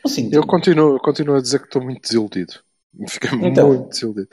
assim, 0.04 0.30
Eu 0.32 0.46
continuo, 0.46 0.94
eu 0.94 1.00
continuo 1.00 1.36
a 1.36 1.40
dizer 1.40 1.60
que 1.60 1.66
estou 1.66 1.82
muito 1.82 2.02
desiludido. 2.02 2.54
Fiquei 3.08 3.30
Então. 3.42 3.68
muito 3.68 3.88
desiludido. 3.90 4.28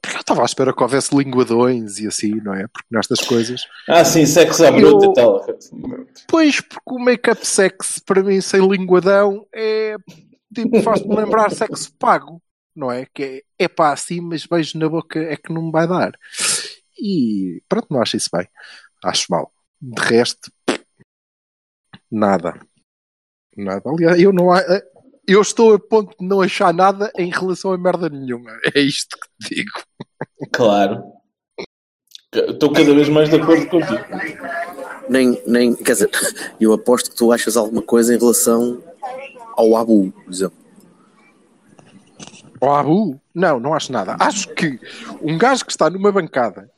Porque 0.00 0.16
eu 0.16 0.20
estava 0.20 0.42
à 0.42 0.44
espera 0.44 0.74
que 0.74 0.82
houvesse 0.82 1.14
linguadões 1.14 1.98
e 1.98 2.06
assim, 2.06 2.34
não 2.36 2.54
é? 2.54 2.66
Porque 2.68 2.88
nestas 2.90 3.20
coisas. 3.20 3.62
Ah, 3.88 4.04
sim, 4.04 4.24
sexo 4.24 4.64
à 4.64 4.72
bruta 4.72 5.06
e 5.06 5.12
tal. 5.12 5.46
Pois, 6.26 6.60
porque 6.60 6.94
o 6.94 6.98
make-up 6.98 7.46
sex 7.46 7.98
para 7.98 8.22
mim 8.22 8.40
sem 8.40 8.66
linguadão 8.66 9.46
é 9.54 9.96
tipo, 10.54 10.82
faz-me 10.82 11.14
lembrar 11.14 11.50
sexo 11.50 11.92
pago, 11.98 12.42
não 12.74 12.90
é? 12.90 13.06
Que 13.12 13.44
é, 13.58 13.64
é 13.64 13.68
pá 13.68 13.92
assim, 13.92 14.20
mas 14.20 14.46
beijo 14.46 14.78
na 14.78 14.88
boca 14.88 15.18
é 15.18 15.36
que 15.36 15.52
não 15.52 15.66
me 15.66 15.72
vai 15.72 15.86
dar. 15.86 16.12
E 16.98 17.62
pronto, 17.68 17.88
não 17.90 18.00
acho 18.00 18.16
isso 18.16 18.30
bem. 18.32 18.48
Acho 19.04 19.26
mal. 19.30 19.52
De 19.80 20.02
resto, 20.02 20.52
nada. 22.10 22.58
Nada. 23.56 23.82
Aliás, 23.90 24.20
eu 24.20 24.32
não 24.32 24.48
eu 25.30 25.40
estou 25.40 25.74
a 25.74 25.78
ponto 25.78 26.16
de 26.18 26.26
não 26.26 26.40
achar 26.40 26.74
nada 26.74 27.12
em 27.16 27.30
relação 27.30 27.72
a 27.72 27.78
merda 27.78 28.08
nenhuma. 28.08 28.50
É 28.74 28.80
isto 28.80 29.16
que 29.16 29.48
te 29.48 29.54
digo. 29.54 29.70
Claro. 30.52 31.02
Estou 32.32 32.72
cada 32.72 32.94
vez 32.94 33.08
mais 33.08 33.28
de 33.28 33.36
acordo 33.36 33.66
contigo. 33.66 34.04
Nem, 35.08 35.40
nem, 35.46 35.74
quer 35.74 35.92
dizer, 35.92 36.10
eu 36.60 36.72
aposto 36.72 37.10
que 37.10 37.16
tu 37.16 37.32
achas 37.32 37.56
alguma 37.56 37.82
coisa 37.82 38.14
em 38.14 38.18
relação 38.18 38.82
ao 39.56 39.76
Abu, 39.76 40.12
por 40.12 40.32
exemplo. 40.32 40.58
O 42.60 42.70
Abu? 42.70 43.20
Não, 43.34 43.58
não 43.58 43.74
acho 43.74 43.92
nada. 43.92 44.16
Acho 44.20 44.52
que 44.54 44.78
um 45.22 45.38
gajo 45.38 45.64
que 45.64 45.72
está 45.72 45.88
numa 45.88 46.12
bancada 46.12 46.70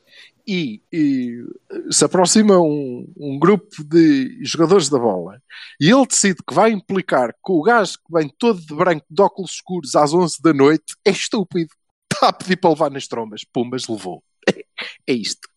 e, 0.45 0.81
e 0.91 1.45
se 1.89 2.03
aproxima 2.03 2.59
um, 2.59 3.07
um 3.17 3.39
grupo 3.39 3.83
de 3.83 4.39
jogadores 4.43 4.89
da 4.89 4.99
bola 4.99 5.41
e 5.79 5.89
ele 5.89 6.05
decide 6.05 6.39
que 6.45 6.53
vai 6.53 6.71
implicar 6.71 7.33
com 7.41 7.53
o 7.53 7.63
gajo 7.63 7.93
que 7.93 8.11
vem 8.13 8.29
todo 8.37 8.59
de 8.59 8.75
branco, 8.75 9.05
de 9.09 9.21
óculos 9.21 9.51
escuros 9.51 9.95
às 9.95 10.13
11 10.13 10.41
da 10.41 10.53
noite, 10.53 10.95
é 11.05 11.11
estúpido. 11.11 11.69
Está 12.11 12.29
a 12.29 12.33
pedir 12.33 12.57
para 12.57 12.69
levar 12.69 12.91
nas 12.91 13.07
trombas. 13.07 13.43
Pumbas 13.43 13.87
levou. 13.87 14.23
É 15.07 15.13
isto. 15.13 15.47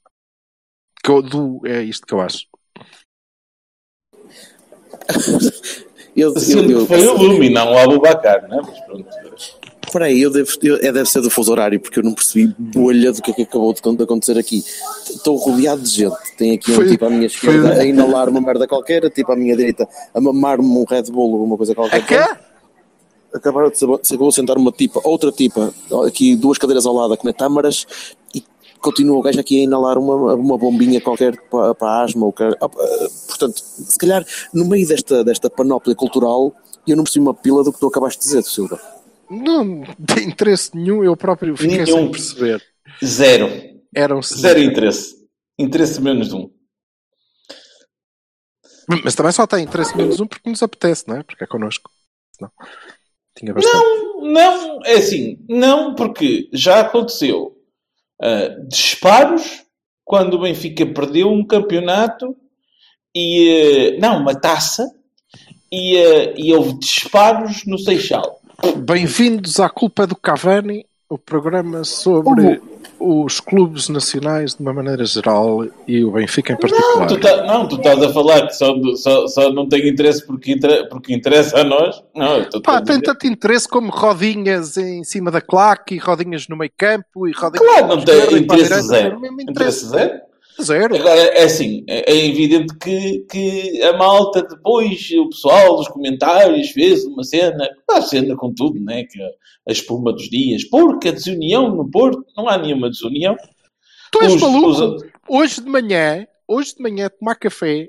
Que 1.03 1.11
eu, 1.11 1.23
do, 1.23 1.61
é 1.65 1.83
isto 1.83 2.07
que 2.07 2.15
eu 2.15 2.21
acho. 2.21 2.47
Eu, 6.15 6.33
eu, 6.35 6.41
Sendo 6.41 6.71
eu, 6.71 6.81
que 6.81 6.87
foi 6.87 7.07
o 7.07 7.15
Lumi, 7.15 7.51
não 7.51 7.73
o 7.73 7.79
Abubacar, 7.79 8.49
não 8.49 8.61
é? 8.61 8.63
Mas 8.63 8.81
pronto. 8.81 9.09
Espera 9.87 10.07
aí, 10.07 10.21
eu 10.21 10.31
devo, 10.31 10.51
eu, 10.63 10.77
é, 10.77 10.93
deve 10.93 11.07
ser 11.07 11.21
do 11.23 11.31
fuso 11.31 11.51
horário, 11.53 11.79
porque 11.81 11.99
eu 12.01 12.03
não 12.03 12.13
percebi 12.13 12.53
bolha 12.59 13.13
do 13.13 13.23
que 13.23 13.31
é 13.31 13.35
que 13.35 13.43
acabou 13.43 13.73
de 13.73 13.81
con- 13.81 13.95
de 13.95 14.03
acontecer 14.03 14.37
aqui. 14.37 14.65
Estou 15.09 15.37
rodeado 15.37 15.81
de 15.83 15.89
gente. 15.89 16.17
Tem 16.37 16.53
aqui 16.55 16.73
um 16.73 16.75
Foi- 16.75 16.89
tipo 16.89 17.05
à 17.07 17.11
minha 17.11 17.27
esquerda 17.27 17.69
foi- 17.75 17.81
a 17.81 17.85
inalar 17.85 18.29
uma 18.29 18.41
merda 18.41 18.67
qualquer, 18.67 19.09
tipo 19.11 19.31
à 19.33 19.37
minha 19.37 19.57
direita 19.57 19.89
a 20.13 20.21
mamar-me 20.21 20.67
um 20.67 20.85
Red 20.85 21.05
Bull 21.05 21.31
ou 21.31 21.33
alguma 21.41 21.57
coisa 21.57 21.75
qualquer. 21.75 21.99
É 21.99 22.03
que? 22.03 22.37
Acabaram 23.37 23.71
de 23.71 23.79
se 23.79 23.85
acabou 23.85 24.29
de 24.31 24.35
sentar 24.35 24.57
uma 24.57 24.73
tipa, 24.73 25.01
outra 25.05 25.31
tipa, 25.31 25.73
aqui 26.07 26.35
duas 26.37 26.59
cadeiras 26.59 26.85
ao 26.87 26.95
lado 26.95 27.13
a 27.15 27.17
comer 27.17 27.35
tâmaras 27.35 27.87
e 28.35 28.43
continua 28.81 29.19
o 29.19 29.23
gajo 29.23 29.39
aqui 29.41 29.61
a 29.61 29.65
inalar 29.65 29.99
uma, 29.99 30.35
uma 30.35 30.59
bombinha 30.59 31.01
qualquer 31.01 31.37
para, 31.51 31.75
para 31.75 31.89
a 31.89 32.03
asma. 32.03 32.27
Ou 32.27 32.33
quer- 32.33 32.57
ah, 32.61 32.69
portanto, 33.29 33.59
se 33.63 33.99
calhar 33.99 34.25
no 34.53 34.65
meio 34.65 34.87
desta, 34.89 35.23
desta 35.23 35.49
panóplia 35.49 35.95
cultural 35.95 36.53
eu 36.87 36.97
não 36.97 37.05
percebi 37.05 37.23
uma 37.25 37.35
pila 37.35 37.63
do 37.65 37.73
que 37.73 37.79
tu 37.81 37.87
acabaste 37.87 38.19
de 38.21 38.27
dizer, 38.27 38.43
Silva. 38.45 38.81
Não 39.31 39.83
tem 40.07 40.29
interesse 40.29 40.77
nenhum, 40.77 41.03
eu 41.03 41.17
próprio 41.17 41.57
fiquei 41.57 41.79
Nenhum. 41.79 41.87
sem 41.87 42.11
perceber. 42.11 42.63
Zero. 43.05 43.49
Eram 43.95 44.23
Zero 44.23 44.61
interesse. 44.61 45.17
Interesse 45.59 46.01
menos 46.01 46.29
de 46.29 46.35
um. 46.35 46.51
Mas 49.03 49.15
também 49.15 49.33
só 49.33 49.47
tem 49.47 49.65
interesse 49.65 49.97
menos 49.97 50.21
um 50.21 50.27
porque 50.27 50.49
nos 50.49 50.63
apetece, 50.63 51.09
não 51.09 51.17
é? 51.17 51.23
Porque 51.23 51.43
é 51.43 51.47
connosco. 51.47 51.91
Não. 52.41 52.51
Tinha 53.37 53.53
bastante. 53.53 53.75
Não, 53.75 54.21
não, 54.33 54.81
é 54.85 54.95
assim, 54.95 55.39
não, 55.49 55.95
porque 55.95 56.49
já 56.53 56.81
aconteceu 56.81 57.57
ah, 58.21 58.57
disparos 58.69 59.65
quando 60.05 60.35
o 60.35 60.41
Benfica 60.41 60.87
perdeu 60.87 61.29
um 61.29 61.45
campeonato 61.45 62.37
e, 63.15 63.97
ah, 63.97 64.01
não, 64.01 64.21
uma 64.21 64.35
taça 64.35 64.89
e, 65.71 65.99
ah, 65.99 66.35
e 66.37 66.55
houve 66.55 66.79
disparos 66.79 67.65
no 67.67 67.79
Seixal. 67.79 68.41
Bem-vindos 68.77 69.61
à 69.61 69.69
Culpa 69.69 70.07
do 70.07 70.17
Cavani, 70.17 70.87
o 71.09 71.19
programa 71.19 71.85
sobre 71.85 72.61
os 72.99 73.39
clubes 73.39 73.89
nacionais 73.91 74.55
de 74.55 74.63
uma 74.63 74.73
maneira 74.73 75.05
geral 75.05 75.67
e 75.87 76.03
o 76.03 76.13
Benfica 76.13 76.55
em 76.55 76.57
particular. 76.57 77.01
Não, 77.01 77.07
tu, 77.07 77.21
tá- 77.21 77.45
não, 77.45 77.69
tu 77.69 77.77
estás 77.77 78.03
a 78.03 78.13
falar 78.13 78.47
que 78.47 78.55
só, 78.55 78.75
só, 78.97 79.27
só 79.29 79.53
não 79.53 79.69
tem 79.69 79.87
interesse 79.87 80.27
porque, 80.27 80.53
inter- 80.53 80.89
porque 80.89 81.15
interessa 81.15 81.59
a 81.61 81.65
nós. 81.65 82.03
Não, 82.15 82.63
Pá, 82.63 82.81
tem 82.81 82.99
tanto 83.01 83.27
interesse 83.27 83.69
como 83.69 83.91
rodinhas 83.91 84.77
em 84.79 85.05
cima 85.05 85.31
da 85.31 85.41
claque 85.43 85.95
e 85.97 85.99
rodinhas 85.99 86.49
no 86.49 86.57
meio 86.57 86.73
campo 86.77 87.29
e 87.29 87.33
rodinhas 87.33 87.63
Claro, 87.67 87.89
não 87.89 88.05
tem 88.05 88.39
interesse 88.39 88.83
zero. 88.83 89.21
interesse. 89.41 89.87
zero. 89.89 90.27
Zero. 90.63 90.97
Agora, 90.97 91.21
é 91.21 91.43
assim, 91.45 91.85
é 91.87 92.11
é 92.11 92.27
evidente 92.29 92.75
que, 92.79 93.27
que 93.31 93.83
a 93.83 93.93
malta 93.99 94.41
depois, 94.43 95.07
o 95.21 95.29
pessoal 95.29 95.77
dos 95.77 95.87
comentários 95.89 96.71
fez 96.71 97.05
uma 97.05 97.23
cena, 97.23 97.69
uma 97.97 98.03
cena 98.03 98.37
com 98.37 98.53
tudo, 98.53 98.79
né? 98.81 99.05
Que 99.05 99.21
a 99.23 99.73
espuma 99.73 100.13
dos 100.13 100.29
dias, 100.29 100.65
porque 100.65 101.09
a 101.09 101.13
desunião 101.13 101.75
no 101.75 101.91
Porto, 101.91 102.25
não 102.37 102.49
há 102.49 102.59
nenhuma 102.59 102.89
desunião. 102.91 103.37
Tu 104.13 104.23
és 104.23 104.35
Os- 104.35 104.41
maluco? 104.41 104.69
os- 104.69 105.03
Hoje 105.29 105.61
de 105.61 105.69
manhã, 105.69 106.27
hoje 106.47 106.75
de 106.77 106.83
manhã, 106.83 107.07
a 107.07 107.11
tomar 107.11 107.35
café, 107.35 107.89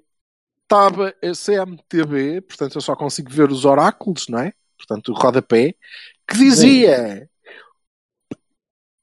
estava 0.64 1.14
a 1.24 1.34
CMTV, 1.34 2.42
portanto 2.42 2.76
eu 2.76 2.82
só 2.82 2.96
consigo 2.96 3.30
ver 3.32 3.52
os 3.52 3.64
oráculos, 3.64 4.28
não 4.28 4.40
é? 4.40 4.54
Portanto, 4.78 5.12
o 5.12 5.16
rodapé, 5.16 5.76
que 6.28 6.38
dizia 6.38 7.30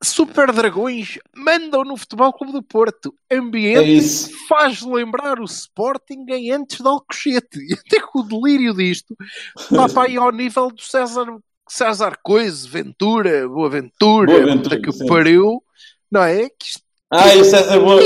Super 0.05 0.53
Dragões 0.53 1.19
mandam 1.35 1.83
no 1.83 1.97
Futebol 1.97 2.33
Clube 2.33 2.53
do 2.53 2.63
Porto. 2.63 3.15
É 3.29 3.37
Ambiente 3.37 3.97
isso. 3.97 4.31
faz 4.47 4.83
lembrar 4.83 5.41
o 5.41 5.45
Sporting 5.45 6.27
em 6.29 6.53
antes 6.53 6.81
de 6.81 6.87
Alcochete. 6.87 7.59
E 7.59 7.73
até 7.87 8.01
que 8.01 8.19
o 8.19 8.23
delírio 8.23 8.75
disto 8.75 9.17
está 9.59 9.89
para 9.89 10.09
aí 10.09 10.17
ao 10.17 10.31
nível 10.31 10.71
do 10.71 10.83
César, 10.83 11.27
César 11.69 12.19
Coise, 12.23 12.69
Ventura, 12.69 13.49
Boaventura, 13.49 14.33
Boaventura, 14.33 14.77
puta 14.77 14.81
que 14.81 14.93
sim. 14.93 15.07
pariu, 15.07 15.63
não 16.11 16.23
é? 16.23 16.49
Que 16.51 16.67
isto 16.67 16.84
Ah, 17.17 17.35
e 17.35 17.41
o 17.41 17.45
César, 17.45 17.79
Boa- 17.81 18.03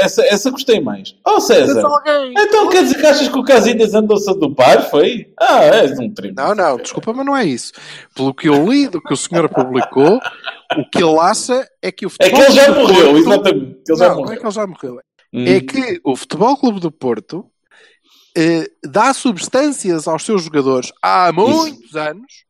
essa, 0.00 0.22
essa 0.26 0.50
gostei 0.50 0.80
mais. 0.80 1.14
Oh, 1.26 1.40
César, 1.40 1.82
então 2.36 2.68
quer 2.68 2.82
dizer 2.82 2.98
que 3.00 3.06
achas 3.06 3.28
que 3.28 3.38
o 3.38 3.44
Casilhas 3.44 3.94
andou-se 3.94 4.28
a 4.28 4.34
dopar? 4.34 4.90
Foi? 4.90 5.32
Ah, 5.40 5.64
és 5.64 5.98
um 5.98 6.12
trimo. 6.12 6.34
Não, 6.36 6.54
não, 6.54 6.76
desculpa, 6.76 7.12
mas 7.12 7.24
não 7.26 7.36
é 7.36 7.44
isso. 7.44 7.72
Pelo 8.14 8.34
que 8.34 8.48
eu 8.48 8.68
li, 8.70 8.88
do 8.88 9.00
que 9.00 9.12
o 9.12 9.16
senhor 9.16 9.48
publicou, 9.48 10.20
o 10.76 10.88
que 10.90 11.02
ele 11.02 11.18
acha 11.18 11.66
é 11.80 11.90
que 11.90 12.04
o 12.04 12.08
É 12.08 12.10
futebol 12.10 12.40
que 12.40 12.46
ele 12.46 12.52
já 12.54 12.64
Clube 12.66 12.80
do 12.80 12.88
morreu, 12.92 13.04
Porto- 13.12 13.18
exatamente. 13.18 13.80
ele 13.88 13.98
já 13.98 14.08
não, 14.08 14.14
não 14.14 14.20
é 14.20 14.24
morreu. 14.24 14.40
que 14.40 14.46
ele 14.46 14.52
já 14.54 14.66
morreu. 14.66 15.00
Hum. 15.34 15.44
É 15.46 15.60
que 15.60 16.00
o 16.04 16.14
Futebol 16.16 16.56
Clube 16.58 16.80
do 16.80 16.92
Porto 16.92 17.46
eh, 18.36 18.66
dá 18.84 19.12
substâncias 19.14 20.06
aos 20.08 20.24
seus 20.24 20.42
jogadores 20.42 20.92
há 21.02 21.32
muitos 21.32 21.94
anos 21.96 22.44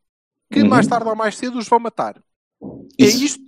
que 0.51 0.61
Uhum. 0.61 0.67
mais 0.69 0.85
tarde 0.87 1.07
ou 1.09 1.15
mais 1.15 1.35
cedo 1.37 1.57
os 1.59 1.67
vão 1.67 1.79
matar. 1.79 2.15
É 2.99 3.05
Isso. 3.05 3.23
isto 3.23 3.43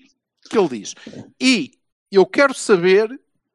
que 0.50 0.58
ele 0.58 0.68
diz. 0.80 0.96
E 1.42 1.72
eu 2.16 2.26
quero 2.26 2.54
saber 2.54 3.10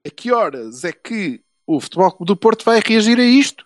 a 0.07 0.11
que 0.11 0.33
horas 0.33 0.85
é 0.85 0.93
que 0.93 1.43
o 1.67 1.81
Futebol 1.81 2.11
Clube 2.13 2.27
do 2.27 2.37
Porto 2.37 2.65
vai 2.65 2.81
reagir 2.85 3.19
a 3.19 3.25
isto 3.25 3.65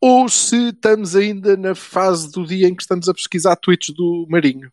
ou 0.00 0.28
se 0.28 0.68
estamos 0.68 1.16
ainda 1.16 1.56
na 1.56 1.74
fase 1.74 2.30
do 2.30 2.46
dia 2.46 2.68
em 2.68 2.74
que 2.74 2.82
estamos 2.82 3.08
a 3.08 3.14
pesquisar 3.14 3.56
tweets 3.56 3.94
do 3.94 4.26
Marinho. 4.28 4.70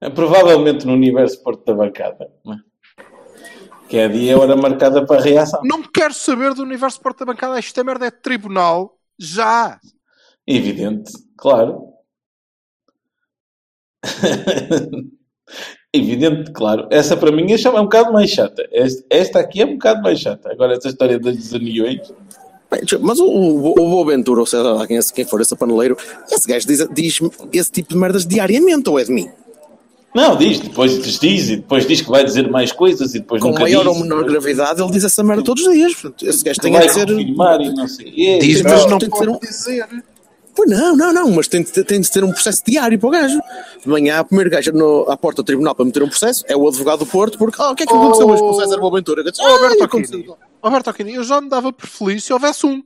É 0.00 0.08
Provavelmente 0.10 0.86
no 0.86 0.92
universo 0.92 1.42
Porto 1.42 1.64
da 1.64 1.74
Bancada. 1.74 2.30
é? 2.46 2.56
Que 3.88 3.96
é 3.96 4.04
a 4.04 4.08
dia 4.08 4.32
e 4.32 4.34
hora 4.34 4.56
marcada 4.56 5.04
para 5.06 5.20
a 5.20 5.22
reação. 5.22 5.60
Não 5.64 5.82
quero 5.82 6.14
saber 6.14 6.54
do 6.54 6.62
universo 6.62 7.00
Porto 7.00 7.20
da 7.20 7.26
Bancada. 7.32 7.58
Esta 7.58 7.82
merda 7.82 8.06
é 8.06 8.10
tribunal 8.10 8.98
já. 9.18 9.80
Evidente, 10.46 11.12
claro. 11.36 11.92
Evidente, 15.94 16.50
claro. 16.50 16.86
Essa 16.90 17.16
para 17.16 17.32
mim 17.32 17.46
é 17.50 17.70
um 17.70 17.84
bocado 17.84 18.12
mais 18.12 18.28
chata. 18.30 18.62
Esta, 19.08 19.38
aqui 19.40 19.62
é 19.62 19.64
um 19.64 19.72
bocado 19.72 20.02
mais 20.02 20.20
chata. 20.20 20.52
Agora, 20.52 20.74
essa 20.74 20.88
história 20.88 21.18
dos 21.18 21.54
aniões. 21.54 22.12
Bem, 22.70 22.80
mas 23.00 23.18
o, 23.18 23.24
o, 23.26 23.70
o 23.70 23.74
Boaventura, 23.74 24.40
ou 24.40 24.46
seja, 24.46 24.62
lá 24.64 24.86
quem, 24.86 25.00
quem 25.14 25.24
for 25.24 25.40
esse 25.40 25.56
paneleiro, 25.56 25.96
esse 26.30 26.46
gajo 26.46 26.66
diz, 26.66 26.86
diz 26.92 27.18
esse 27.54 27.72
tipo 27.72 27.88
de 27.88 27.96
merdas 27.96 28.26
diariamente, 28.26 28.90
ou 28.90 28.98
é 28.98 29.04
de 29.04 29.10
mim? 29.12 29.30
Não, 30.14 30.36
diz, 30.36 30.60
depois 30.60 31.02
diz, 31.18 31.48
e 31.48 31.56
depois 31.56 31.86
diz 31.86 32.02
que 32.02 32.10
vai 32.10 32.22
dizer 32.22 32.50
mais 32.50 32.70
coisas 32.70 33.14
e 33.14 33.20
depois 33.20 33.40
Com 33.40 33.48
nunca 33.48 33.62
maior 33.62 33.84
diz, 33.84 33.88
ou 33.88 33.94
menor 34.02 34.24
depois 34.24 34.32
gravidade, 34.44 34.82
ele 34.82 34.90
diz 34.90 35.04
essa 35.04 35.24
merda 35.24 35.42
todos 35.42 35.66
os 35.66 35.72
dias. 35.72 35.94
Portanto, 35.94 36.26
esse 36.26 36.44
gajo 36.44 36.60
tem 36.60 36.72
que 36.72 36.88
ser. 36.90 37.06
confirmar 37.06 37.60
e 37.62 37.74
não 37.74 37.88
sei. 37.88 38.26
É, 38.26 38.38
Diz, 38.38 38.60
mas 38.60 38.84
não 38.84 38.96
um- 38.96 39.08
pode 39.08 39.40
dizer. 39.40 39.86
Pois 40.58 40.68
não, 40.70 40.96
não, 40.96 41.12
não, 41.12 41.30
mas 41.30 41.46
tem 41.46 41.62
de, 41.62 41.70
ter- 41.70 41.84
tem 41.84 42.00
de 42.00 42.10
ter 42.10 42.24
um 42.24 42.32
processo 42.32 42.64
diário 42.66 42.98
para 42.98 43.06
o 43.06 43.10
gajo. 43.12 43.40
De 43.80 43.88
manhã, 43.88 44.20
o 44.20 44.24
primeiro 44.24 44.50
gajo 44.50 44.72
no- 44.72 45.08
à 45.08 45.16
porta 45.16 45.40
do 45.40 45.46
tribunal 45.46 45.72
para 45.72 45.84
meter 45.84 46.02
um 46.02 46.08
processo 46.08 46.44
é 46.48 46.56
o 46.56 46.66
advogado 46.66 46.98
do 46.98 47.06
Porto, 47.06 47.38
porque, 47.38 47.62
ah, 47.62 47.70
o 47.70 47.76
que 47.76 47.84
é 47.84 47.86
que 47.86 47.92
aconteceu 47.94 48.26
hoje 48.28 48.42
com 48.42 48.50
o 48.50 48.54
César 48.60 48.78
Boaventura? 48.78 49.22
Disse, 49.22 49.40
"Ah, 49.40 49.48
Alberto 49.52 49.84
aconteceu." 49.84 50.18
Aquino, 50.18 50.36
Alberto 50.60 50.90
Aquino, 50.90 51.10
eu 51.10 51.22
já 51.22 51.40
me 51.40 51.48
dava 51.48 51.72
por 51.72 51.86
feliz 51.86 52.24
se 52.24 52.32
houvesse 52.32 52.66
um. 52.66 52.82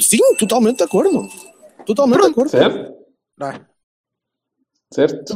Sim, 0.00 0.36
totalmente 0.38 0.78
de 0.78 0.84
acordo. 0.84 1.28
Totalmente 1.84 2.20
de 2.20 2.26
acordo. 2.28 2.50
Certo? 2.50 2.94
Não 3.36 3.48
é? 3.48 3.60
Certo? 4.92 5.34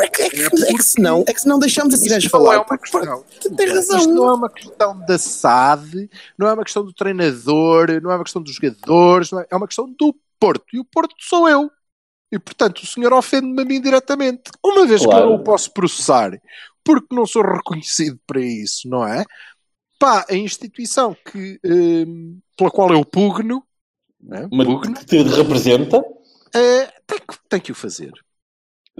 É 0.00 0.08
que, 0.08 0.22
é 0.22 0.30
que, 0.30 0.42
é 0.42 0.74
que 0.74 0.82
senão, 0.82 1.24
é 1.26 1.32
que 1.34 1.40
senão 1.40 1.58
deixamos 1.58 1.94
esse 1.94 2.08
gajo 2.08 2.26
Isto 2.26 2.38
não 2.38 2.44
falar. 2.44 2.56
é 2.56 2.58
uma 2.60 2.78
questão. 2.78 3.24
Tem 3.56 3.68
razão. 3.68 3.98
Isto 3.98 4.14
não 4.14 4.28
é 4.30 4.34
uma 4.34 4.50
questão 4.50 5.00
da 5.00 5.18
SAD, 5.18 6.10
não 6.38 6.48
é 6.48 6.52
uma 6.52 6.64
questão 6.64 6.84
do 6.84 6.92
treinador, 6.92 8.00
não 8.02 8.10
é 8.12 8.16
uma 8.16 8.24
questão 8.24 8.40
dos 8.42 8.54
jogadores, 8.54 9.30
não 9.32 9.40
é, 9.40 9.46
é 9.50 9.56
uma 9.56 9.66
questão 9.66 9.88
do 9.98 10.14
Porto. 10.38 10.64
E 10.72 10.78
o 10.78 10.84
Porto 10.84 11.14
sou 11.18 11.48
eu. 11.48 11.70
E, 12.30 12.38
portanto, 12.38 12.78
o 12.78 12.86
senhor 12.86 13.12
ofende-me 13.12 13.60
a 13.60 13.64
mim 13.64 13.80
diretamente. 13.80 14.50
Uma 14.64 14.86
vez 14.86 15.00
que 15.02 15.06
Claro. 15.06 15.24
eu 15.26 15.30
não 15.30 15.36
o 15.36 15.44
posso 15.44 15.70
processar, 15.72 16.30
porque 16.84 17.14
não 17.14 17.26
sou 17.26 17.42
reconhecido 17.44 18.18
para 18.26 18.40
isso, 18.40 18.88
não 18.88 19.06
é? 19.06 19.24
Pá, 19.98 20.24
a 20.28 20.34
instituição 20.34 21.14
que, 21.30 21.60
hum, 21.64 22.38
pela 22.56 22.70
qual 22.70 22.90
eu 22.92 23.04
pugno, 23.04 23.62
não 24.20 24.38
é? 24.38 24.48
Uma 24.50 24.64
pugno 24.64 24.94
que 24.94 25.04
te 25.04 25.22
representa. 25.22 26.02
eh, 26.54 26.86
tem, 27.06 27.18
que, 27.18 27.38
tem 27.48 27.60
que 27.60 27.72
o 27.72 27.74
fazer. 27.74 28.12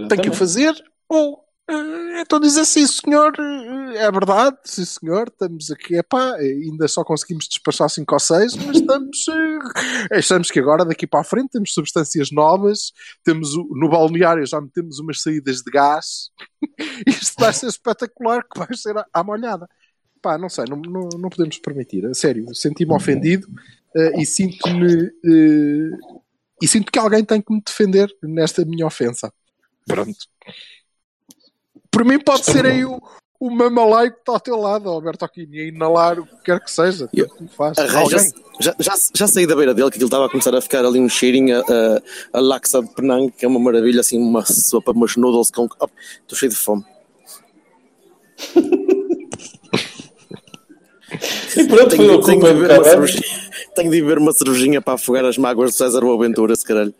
Tem 0.09 0.19
que 0.19 0.29
o 0.29 0.33
fazer, 0.39 0.75
ou 1.09 1.45
eh, 1.69 2.21
então 2.21 2.41
dizer 2.41 2.65
sim, 2.65 2.87
senhor, 2.87 3.33
eh, 3.39 3.99
é 3.99 4.11
verdade, 4.11 4.57
sim, 4.65 4.85
senhor, 4.85 5.29
estamos 5.29 5.71
aqui, 5.71 5.97
epá, 5.97 6.35
ainda 6.37 6.89
só 6.89 7.05
conseguimos 7.05 7.47
despachar 7.49 7.89
5 7.91 8.15
ou 8.15 8.21
6, 8.21 8.57
mas 8.57 8.79
estamos, 8.79 9.19
eh, 9.29 10.17
achamos 10.19 10.51
que 10.51 10.59
agora, 10.59 10.85
daqui 10.85 11.07
para 11.07 11.21
a 11.21 11.25
frente, 11.25 11.51
temos 11.51 11.73
substâncias 11.75 12.31
novas, 12.33 12.93
temos 13.23 13.55
o- 13.55 13.69
no 13.77 13.89
balneário 13.89 14.47
já 14.47 14.61
metemos 14.61 14.99
umas 14.99 15.21
saídas 15.23 15.59
de 15.59 15.71
gás, 15.71 16.31
isto 17.07 17.35
vai 17.39 17.53
ser 17.53 17.67
espetacular, 17.67 18.43
que 18.43 18.59
vai 18.59 18.75
ser 18.77 18.97
à, 18.97 19.07
à 19.13 19.23
molhada. 19.25 19.69
Pá, 20.21 20.39
não 20.39 20.49
sei, 20.49 20.65
não, 20.69 20.77
não, 20.77 21.09
não 21.19 21.29
podemos 21.29 21.59
permitir, 21.59 22.07
a 22.07 22.15
sério, 22.15 22.55
senti-me 22.55 22.95
ofendido 22.95 23.47
eh, 23.97 24.21
e 24.23 24.27
sinto-me. 24.27 25.07
eh, 25.25 25.91
e 26.63 26.69
sinto 26.69 26.93
que 26.93 26.99
alguém 26.99 27.25
tem 27.25 27.43
que 27.43 27.53
me 27.53 27.61
defender 27.65 28.09
nesta 28.23 28.65
minha 28.65 28.87
ofensa. 28.87 29.33
Pronto. 29.87 30.27
Por 31.91 32.05
mim 32.05 32.19
pode 32.19 32.45
ser 32.45 32.65
aí 32.65 32.85
o, 32.85 33.01
o 33.39 33.51
mamalaio 33.51 34.13
que 34.13 34.19
está 34.21 34.33
ao 34.33 34.41
teu 34.41 34.57
lado, 34.57 34.89
Alberto 34.89 35.25
Aquino, 35.25 35.55
e 35.55 35.69
inalar 35.69 36.19
o 36.19 36.27
que 36.27 36.37
quer 36.45 36.61
que 36.61 36.71
seja. 36.71 37.09
Eu- 37.13 37.29
me 37.41 37.49
faz. 37.49 37.77
Arranja 37.79 38.19
já, 38.61 38.75
já, 38.79 38.95
já 39.15 39.27
saí 39.27 39.47
da 39.47 39.57
beira 39.57 39.75
dele, 39.75 39.91
que 39.91 39.97
aquilo 39.97 40.07
estava 40.07 40.27
a 40.27 40.31
começar 40.31 40.55
a 40.55 40.61
ficar 40.61 40.85
ali 40.85 41.01
um 41.01 41.09
cheirinho 41.09 41.59
a, 41.59 41.61
a, 41.61 42.03
a 42.39 42.41
laxa 42.41 42.81
de 42.81 42.89
Penang, 42.95 43.31
que 43.33 43.45
é 43.45 43.49
uma 43.49 43.59
maravilha, 43.59 44.01
assim, 44.01 44.19
uma 44.19 44.45
sopa, 44.45 44.93
umas 44.93 45.17
noodles 45.17 45.51
com. 45.51 45.69
Oh, 45.81 45.89
Estou 46.21 46.39
cheio 46.39 46.51
de 46.51 46.57
fome. 46.57 46.85
E 51.57 51.65
pronto, 51.67 51.95
foi 51.95 51.99
Tenho, 51.99 52.19
a 52.19 52.25
tenho, 52.25 52.41
de 52.41 52.55
beber 52.55 52.71
uma 52.79 52.85
cervejinha, 52.85 53.23
tenho 53.75 53.91
de 53.91 54.01
beber 54.01 54.19
uma 54.19 54.33
cervejinha 54.33 54.81
para 54.81 54.95
afogar 54.95 55.25
as 55.27 55.37
mágoas 55.37 55.73
de 55.73 55.77
César 55.77 56.01
Boaventura, 56.01 56.57
se 56.57 56.65
caralho. 56.65 56.95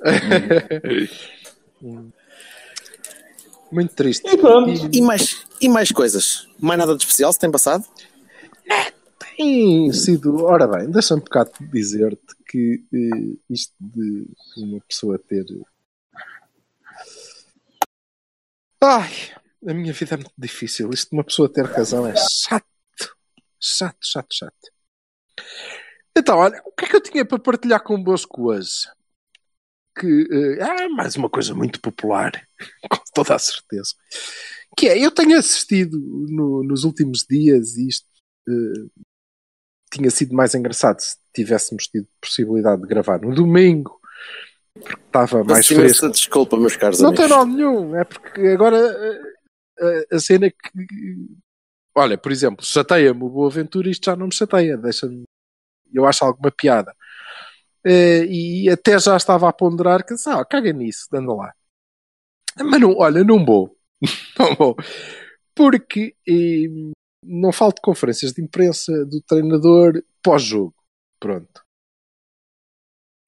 Muito 3.70 3.94
triste. 3.94 4.26
E 4.26 4.36
pronto. 4.36 4.70
E 4.92 5.00
mais, 5.00 5.46
e 5.60 5.68
mais 5.68 5.92
coisas? 5.92 6.48
Mais 6.58 6.78
nada 6.78 6.96
de 6.96 7.02
especial 7.02 7.32
se 7.32 7.38
tem 7.38 7.50
passado? 7.50 7.84
Tem 9.36 9.92
sido. 9.92 10.44
Ora 10.44 10.66
bem, 10.66 10.90
deixa-me 10.90 11.20
um 11.20 11.24
bocado 11.24 11.52
dizer-te 11.72 12.34
que 12.46 12.84
eh, 12.92 13.36
isto 13.48 13.72
de 13.80 14.26
uma 14.58 14.80
pessoa 14.80 15.18
ter. 15.18 15.46
Ai, 18.82 19.12
a 19.66 19.74
minha 19.74 19.92
vida 19.92 20.14
é 20.14 20.16
muito 20.16 20.32
difícil. 20.36 20.90
Isto 20.90 21.10
de 21.10 21.16
uma 21.16 21.24
pessoa 21.24 21.48
ter 21.48 21.64
razão 21.64 22.06
é 22.06 22.14
chato. 22.16 22.66
Chato, 23.58 23.98
chato, 24.00 24.34
chato. 24.34 24.72
Então, 26.16 26.38
olha, 26.38 26.60
o 26.64 26.72
que 26.72 26.84
é 26.86 26.88
que 26.88 26.96
eu 26.96 27.02
tinha 27.02 27.24
para 27.24 27.38
partilhar 27.38 27.82
convosco 27.82 28.50
hoje? 28.50 28.88
Que 30.00 30.26
eh, 30.30 30.82
é 30.84 30.88
mais 30.88 31.14
uma 31.16 31.28
coisa 31.28 31.54
muito 31.54 31.80
popular, 31.80 32.32
com 32.90 32.98
toda 33.14 33.34
a 33.34 33.38
certeza. 33.38 33.94
Que 34.76 34.88
é, 34.88 34.98
eu 34.98 35.10
tenho 35.10 35.36
assistido 35.38 35.98
no- 36.28 36.62
nos 36.64 36.84
últimos 36.84 37.26
dias 37.28 37.76
e 37.76 37.88
isto 37.88 38.06
eh, 38.48 39.02
tinha 39.92 40.10
sido 40.10 40.34
mais 40.34 40.54
engraçado 40.54 41.00
se 41.00 41.16
tivéssemos 41.34 41.86
tido 41.88 42.06
possibilidade 42.20 42.80
de 42.82 42.88
gravar 42.88 43.20
no 43.20 43.34
domingo, 43.34 44.00
porque 44.74 44.94
estava 45.06 45.44
mais 45.44 45.66
fresco. 45.66 46.08
Desculpa, 46.08 46.56
meus 46.56 46.76
caros 46.76 47.00
Não 47.00 47.08
amigos. 47.08 47.26
tem 47.26 47.36
mal 47.36 47.46
nenhum, 47.46 47.96
é 47.96 48.04
porque 48.04 48.40
agora 48.48 48.78
eh, 49.80 50.06
a 50.12 50.18
cena 50.18 50.46
é 50.46 50.50
que. 50.50 51.36
Olha, 51.94 52.16
por 52.16 52.30
exemplo, 52.30 52.64
chateia-me 52.64 53.22
o 53.24 53.28
Boaventura, 53.28 53.90
isto 53.90 54.06
já 54.06 54.14
não 54.16 54.26
me 54.28 54.34
chateia, 54.34 54.76
deixa-me. 54.76 55.24
Eu 55.92 56.06
acho 56.06 56.24
alguma 56.24 56.52
piada. 56.52 56.94
Eh, 57.84 58.24
e 58.26 58.70
até 58.70 58.98
já 58.98 59.16
estava 59.16 59.48
a 59.48 59.52
ponderar 59.52 60.04
que, 60.04 60.14
ah, 60.26 60.44
caga 60.44 60.72
nisso, 60.72 61.06
dando 61.10 61.34
lá. 61.34 61.52
Mas 62.58 62.80
não, 62.80 62.94
olha, 62.96 63.24
não 63.24 63.44
vou. 63.44 63.74
não 64.38 64.54
vou. 64.54 64.76
Porque 65.54 66.14
eh, 66.28 66.68
não 67.24 67.52
falo 67.52 67.72
de 67.72 67.80
conferências 67.82 68.32
de 68.32 68.42
imprensa 68.42 69.04
do 69.06 69.20
treinador 69.22 70.02
pós-jogo. 70.22 70.74
Pronto. 71.18 71.62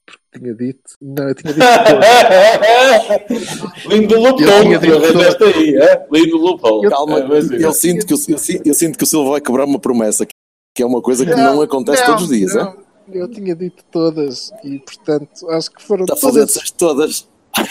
Porque 0.06 0.38
tinha 0.38 0.54
dito. 0.54 0.82
Não, 1.00 1.28
eu 1.28 1.34
tinha 1.34 1.52
dito. 1.52 1.64
Lindo 3.88 4.14
Eu 4.14 4.20
lupão, 4.20 4.80
tu 4.80 4.96
arranjaste 4.96 5.44
aí, 5.44 5.76
é? 5.76 6.06
Lindo 6.10 6.36
lupão. 6.36 6.80
Calma, 6.88 7.20
É, 7.20 7.26
mas, 7.26 7.50
eu, 7.50 7.72
sinto 7.72 8.06
que, 8.06 8.14
o- 8.14 8.18
eu, 8.28 8.36
eu 8.66 8.74
sinto 8.74 8.98
que 8.98 9.04
o 9.04 9.06
Silva 9.06 9.30
vai 9.32 9.40
quebrar 9.40 9.64
uma 9.64 9.78
promessa, 9.78 10.26
que 10.26 10.82
é 10.82 10.86
uma 10.86 11.02
coisa 11.02 11.24
que 11.24 11.34
não, 11.34 11.60
acontece 11.60 12.00
não, 12.02 12.08
todos 12.08 12.24
os 12.24 12.28
dias. 12.36 12.54
não. 12.54 12.70
é? 12.70 12.81
Eu 13.10 13.28
tinha 13.30 13.54
dito 13.54 13.82
todas 13.90 14.52
e, 14.64 14.78
portanto, 14.78 15.48
acho 15.50 15.70
que 15.70 15.82
foram 15.82 16.04
Está 16.04 16.16
todas, 16.16 16.70
todas. 16.72 17.28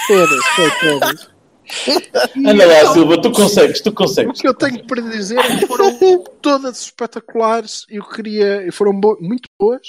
todas, 0.07 0.45
foi 0.55 0.71
todas. 0.81 1.29
Anda 2.45 2.65
lá, 2.65 2.93
Silva, 2.93 3.21
tu 3.21 3.31
consegues, 3.31 3.81
tu 3.81 3.89
O 3.89 3.93
consegues. 3.93 4.41
que 4.41 4.47
eu 4.47 4.53
tenho 4.53 4.85
para 4.85 5.01
dizer 5.01 5.37
é 5.39 5.57
que 5.59 5.67
foram 5.67 5.97
todas 6.41 6.81
espetaculares. 6.81 7.85
Eu 7.89 8.03
queria, 8.07 8.67
foram 8.73 8.99
bo- 8.99 9.17
muito 9.21 9.47
boas. 9.59 9.81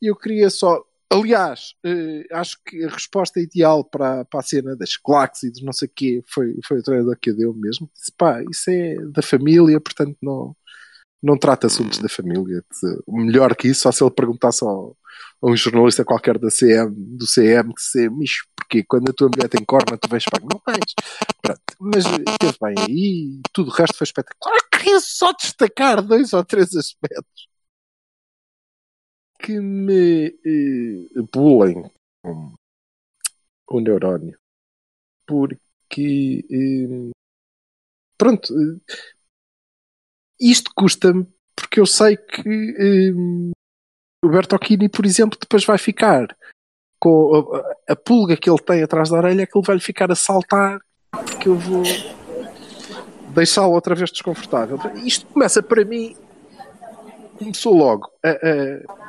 E 0.00 0.06
eu 0.10 0.16
queria 0.16 0.48
só. 0.50 0.82
Aliás, 1.10 1.74
eh, 1.84 2.24
acho 2.32 2.58
que 2.66 2.84
a 2.84 2.88
resposta 2.90 3.40
ideal 3.40 3.82
para, 3.82 4.24
para 4.26 4.40
a 4.40 4.42
cena 4.42 4.76
das 4.76 4.94
claques 4.96 5.42
e 5.42 5.50
de 5.50 5.64
não 5.64 5.72
sei 5.72 5.88
o 5.88 5.92
quê 5.94 6.22
foi, 6.26 6.54
foi 6.66 6.78
o 6.80 6.82
treinador 6.82 7.16
que 7.20 7.30
a 7.30 7.32
deu 7.34 7.54
mesmo. 7.54 7.90
Disse, 7.94 8.12
pá, 8.16 8.42
isso 8.50 8.70
é 8.70 8.94
da 9.10 9.22
família, 9.22 9.80
portanto 9.80 10.16
não, 10.22 10.54
não 11.22 11.36
trata 11.38 11.66
assuntos 11.66 11.98
da 11.98 12.08
família. 12.08 12.64
O 13.06 13.18
melhor 13.18 13.54
que 13.56 13.68
isso, 13.68 13.82
só 13.82 13.92
se 13.92 14.02
ele 14.02 14.10
perguntasse 14.10 14.64
ao, 14.64 14.96
a 15.42 15.50
um 15.50 15.56
jornalista 15.56 16.04
qualquer 16.04 16.38
da 16.38 16.48
CM, 16.50 16.94
do 16.94 17.26
CM 17.26 17.74
que 17.74 17.82
se 17.82 18.08
mas 18.08 18.30
porquê? 18.56 18.84
Quando 18.86 19.10
a 19.10 19.12
tua 19.12 19.28
mulher 19.34 19.48
tem 19.48 19.64
corna, 19.64 19.98
tu 19.98 20.08
vens 20.08 20.24
para 20.24 20.42
não 20.42 20.60
tens. 20.60 20.94
Pronto, 21.42 21.60
mas 21.80 22.04
esteve 22.04 22.58
bem 22.60 22.74
aí, 22.86 23.40
tudo 23.52 23.70
o 23.70 23.74
resto 23.74 23.96
foi 23.96 24.04
espetacular. 24.04 24.58
Queria 24.72 25.00
só 25.00 25.32
destacar 25.32 26.02
dois 26.02 26.32
ou 26.32 26.44
três 26.44 26.74
aspectos 26.76 27.48
que 29.40 29.60
me 29.60 30.26
eh, 30.26 31.22
bulem 31.32 31.90
com 33.66 33.78
o 33.78 33.80
neurónio. 33.80 34.38
Porque, 35.26 36.44
eh, 36.50 37.12
pronto, 38.16 38.52
eh, 38.54 38.80
isto 40.40 40.70
custa-me 40.74 41.26
porque 41.56 41.80
eu 41.80 41.86
sei 41.86 42.16
que 42.16 42.40
eh, 42.78 43.12
o 44.24 44.28
Bertocchini, 44.28 44.88
por 44.88 45.04
exemplo, 45.04 45.38
depois 45.40 45.64
vai 45.64 45.78
ficar 45.78 46.26
com 47.00 47.52
a, 47.88 47.92
a 47.92 47.96
pulga 47.96 48.36
que 48.36 48.48
ele 48.50 48.58
tem 48.58 48.82
atrás 48.82 49.10
da 49.10 49.16
orelha, 49.18 49.46
que 49.46 49.56
ele 49.56 49.66
vai 49.66 49.78
ficar 49.78 50.10
a 50.10 50.14
saltar, 50.14 50.80
que 51.40 51.48
eu 51.48 51.56
vou 51.56 51.82
deixá-lo 53.34 53.72
outra 53.72 53.94
vez 53.94 54.10
desconfortável. 54.10 54.78
Isto 55.04 55.26
começa 55.26 55.62
para 55.62 55.84
mim, 55.84 56.16
começou 57.38 57.76
logo 57.76 58.08
a- 58.24 59.07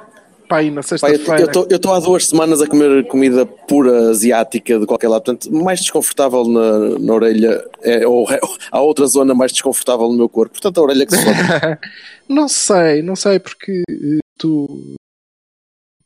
Pá, 0.49 0.57
aí 0.57 0.71
na 0.71 0.81
Pá, 0.81 0.87
eu 0.93 0.97
sexta-feira. 0.97 1.51
estou 1.69 1.93
há 1.93 1.99
duas 1.99 2.25
semanas 2.25 2.59
a 2.59 2.67
comer 2.67 3.07
comida 3.07 3.45
pura 3.45 4.09
asiática 4.09 4.79
de 4.79 4.85
qualquer 4.87 5.07
lado, 5.07 5.23
portanto, 5.23 5.53
mais 5.53 5.79
desconfortável 5.79 6.43
na, 6.45 6.97
na 6.97 7.13
orelha, 7.13 7.63
é, 7.83 8.07
ou 8.07 8.25
há 8.71 8.81
outra 8.81 9.05
zona 9.05 9.35
mais 9.35 9.51
desconfortável 9.51 10.07
no 10.09 10.17
meu 10.17 10.27
corpo, 10.27 10.53
portanto, 10.53 10.79
a 10.79 10.81
orelha 10.81 11.05
que 11.05 11.15
se 11.15 11.23
foda. 11.23 11.79
não 12.27 12.47
sei, 12.47 13.03
não 13.03 13.15
sei, 13.15 13.39
porque 13.39 13.83
eh, 13.87 14.17
tu 14.39 14.95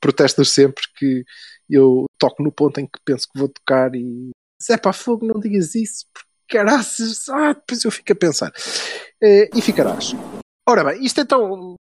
protestas 0.02 0.50
sempre 0.50 0.84
que 0.98 1.24
eu 1.70 2.04
toco 2.20 2.44
no 2.44 2.52
ponto 2.52 2.82
em 2.82 2.86
que 2.86 3.00
penso 3.06 3.26
que 3.32 3.40
vou 3.40 3.48
tocar 3.48 3.96
e 3.96 4.32
é 4.70 4.76
para 4.76 4.92
fogo, 4.92 5.26
não 5.26 5.40
digas 5.40 5.74
isso, 5.74 6.06
porque 6.14 6.58
caraças, 6.58 7.30
ah, 7.30 7.54
depois 7.54 7.84
eu 7.86 7.92
fico 7.92 8.12
a 8.12 8.16
pensar. 8.16 8.52
Eh, 9.22 9.50
e 9.56 9.62
ficarás. 9.62 10.14
Ora 10.68 10.84
bem, 10.84 11.04
isto 11.04 11.22
então, 11.22 11.76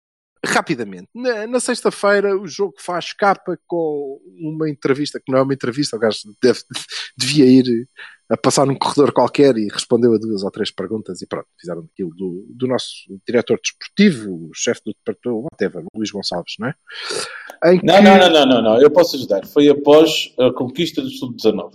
rapidamente. 0.46 1.08
Na, 1.14 1.46
na 1.46 1.60
sexta-feira, 1.60 2.36
o 2.36 2.48
jogo 2.48 2.76
faz 2.80 3.14
capa 3.14 3.58
com 3.68 4.20
uma 4.40 4.70
entrevista, 4.70 5.20
que 5.20 5.32
não 5.32 5.40
é 5.40 5.42
uma 5.42 5.54
entrevista, 5.54 5.96
o 5.96 6.00
gajo 6.00 6.20
deve, 6.42 6.60
devia 7.18 7.46
ir 7.46 7.88
a 8.30 8.38
passar 8.38 8.66
num 8.66 8.76
corredor 8.76 9.12
qualquer 9.12 9.58
e 9.58 9.68
respondeu 9.68 10.14
a 10.14 10.18
duas 10.18 10.42
ou 10.42 10.50
três 10.50 10.72
perguntas 10.72 11.22
e 11.22 11.28
pronto, 11.28 11.48
fizeram 11.60 11.88
aquilo 11.92 12.12
do, 12.16 12.46
do 12.50 12.66
nosso 12.66 12.90
diretor 13.28 13.60
desportivo, 13.62 14.50
o 14.50 14.52
chefe 14.54 14.82
do 14.86 14.94
departamento, 14.94 15.48
whatever, 15.52 15.84
Luís 15.94 16.12
Gonçalves, 16.12 16.56
não 16.58 16.70
é? 16.70 16.74
Que- 17.78 17.86
não, 17.86 18.02
não, 18.02 18.18
não, 18.18 18.46
não, 18.46 18.62
não, 18.62 18.82
eu 18.82 18.90
posso 18.90 19.18
ajudar. 19.18 19.46
Foi 19.46 19.68
após 19.70 20.34
a 20.40 20.52
conquista 20.54 21.02
do 21.02 21.10
Sub-19. 21.10 21.74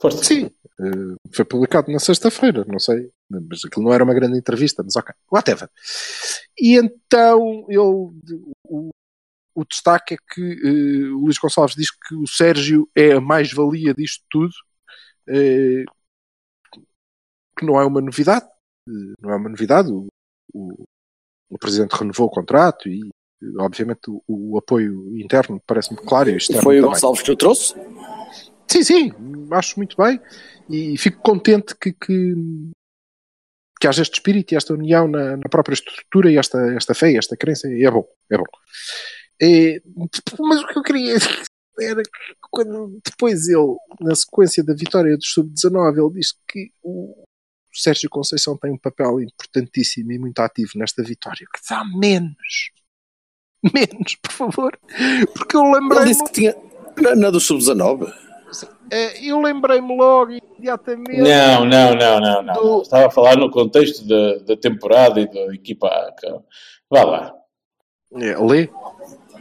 Força. 0.00 0.24
Sim, 0.24 0.50
eh, 0.80 1.16
foi 1.32 1.44
publicado 1.44 1.92
na 1.92 1.98
sexta-feira, 1.98 2.64
não 2.66 2.78
sei, 2.78 3.10
mas 3.30 3.64
aquilo 3.64 3.84
não 3.84 3.92
era 3.92 4.04
uma 4.04 4.14
grande 4.14 4.38
entrevista, 4.38 4.82
mas 4.82 4.96
ok, 4.96 5.14
whatever. 5.30 5.68
E 6.58 6.76
então 6.76 7.66
eu, 7.68 8.14
o, 8.64 8.90
o 9.54 9.64
destaque 9.64 10.14
é 10.14 10.16
que 10.16 10.40
eh, 10.40 11.10
o 11.12 11.24
Luís 11.24 11.38
Gonçalves 11.38 11.74
diz 11.74 11.90
que 11.90 12.14
o 12.14 12.26
Sérgio 12.26 12.88
é 12.94 13.12
a 13.12 13.20
mais-valia 13.20 13.92
disto 13.92 14.24
tudo, 14.30 14.54
eh, 15.28 15.84
que 17.58 17.66
não 17.66 17.80
é 17.80 17.84
uma 17.84 18.00
novidade, 18.00 18.46
eh, 18.88 19.14
não 19.20 19.30
é 19.30 19.36
uma 19.36 19.48
novidade. 19.48 19.90
O, 19.90 20.06
o, 20.54 20.84
o 21.50 21.58
Presidente 21.58 21.96
renovou 21.96 22.28
o 22.28 22.30
contrato 22.30 22.88
e, 22.88 23.00
obviamente, 23.58 24.08
o, 24.08 24.22
o 24.28 24.58
apoio 24.58 25.18
interno 25.18 25.60
parece-me 25.66 25.98
claro 26.00 26.30
e 26.30 26.36
externo 26.36 26.62
Foi 26.62 26.78
o 26.78 26.82
também. 26.82 26.94
Gonçalves 26.94 27.22
que 27.22 27.32
o 27.32 27.36
trouxe? 27.36 27.74
Sim, 28.70 28.82
sim, 28.82 29.12
acho 29.50 29.78
muito 29.78 29.96
bem 29.96 30.20
e 30.68 30.96
fico 30.98 31.22
contente 31.22 31.74
que, 31.74 31.92
que, 31.92 32.34
que 33.80 33.86
haja 33.86 34.02
este 34.02 34.14
espírito 34.14 34.52
e 34.52 34.56
esta 34.56 34.74
união 34.74 35.08
na, 35.08 35.36
na 35.36 35.48
própria 35.48 35.74
estrutura 35.74 36.30
e 36.30 36.36
esta, 36.36 36.58
esta 36.74 36.94
fé 36.94 37.12
e 37.12 37.18
esta 37.18 37.36
crença. 37.36 37.68
E 37.68 37.84
é 37.84 37.90
bom, 37.90 38.06
é 38.30 38.36
bom. 38.36 38.44
É, 39.40 39.80
mas 40.40 40.62
o 40.62 40.66
que 40.66 40.78
eu 40.78 40.82
queria 40.82 41.14
era 41.80 42.02
que 42.02 42.10
quando 42.50 43.00
depois 43.04 43.48
ele, 43.48 43.76
na 44.00 44.14
sequência 44.14 44.64
da 44.64 44.74
vitória 44.74 45.16
do 45.16 45.24
Sub-19, 45.24 45.98
ele 45.98 46.20
disse 46.20 46.34
que 46.48 46.70
o 46.82 47.24
Sérgio 47.72 48.10
Conceição 48.10 48.56
tem 48.56 48.72
um 48.72 48.78
papel 48.78 49.20
importantíssimo 49.20 50.10
e 50.12 50.18
muito 50.18 50.40
ativo 50.40 50.72
nesta 50.76 51.02
vitória. 51.02 51.46
Que 51.54 51.60
dá 51.70 51.84
menos. 51.84 52.70
Menos, 53.72 54.16
por 54.16 54.32
favor. 54.32 54.78
Porque 55.34 55.56
eu 55.56 55.62
Ele 55.62 55.80
lembrei-me. 55.80 56.06
disse 56.06 56.24
que 56.24 56.32
tinha. 56.32 56.56
Na, 57.00 57.14
na 57.14 57.30
do 57.30 57.38
Sub-19? 57.40 58.12
Eh, 58.90 59.26
eu 59.26 59.40
lembrei-me 59.40 59.96
logo 59.96 60.32
imediatamente. 60.32 61.20
Não, 61.20 61.64
não, 61.64 61.94
não, 61.94 62.20
não, 62.20 62.42
não. 62.42 62.54
Do- 62.54 62.82
Estava 62.82 63.06
a 63.06 63.10
falar 63.10 63.36
no 63.36 63.50
contexto 63.50 64.06
da, 64.06 64.36
da 64.38 64.56
temporada 64.56 65.20
e 65.20 65.26
da 65.26 65.54
equipa 65.54 65.86
A. 65.88 66.12
cara. 66.12 66.40
Vá 66.90 67.04
lá. 67.04 67.34
É, 68.14 68.36
lê. 68.38 68.68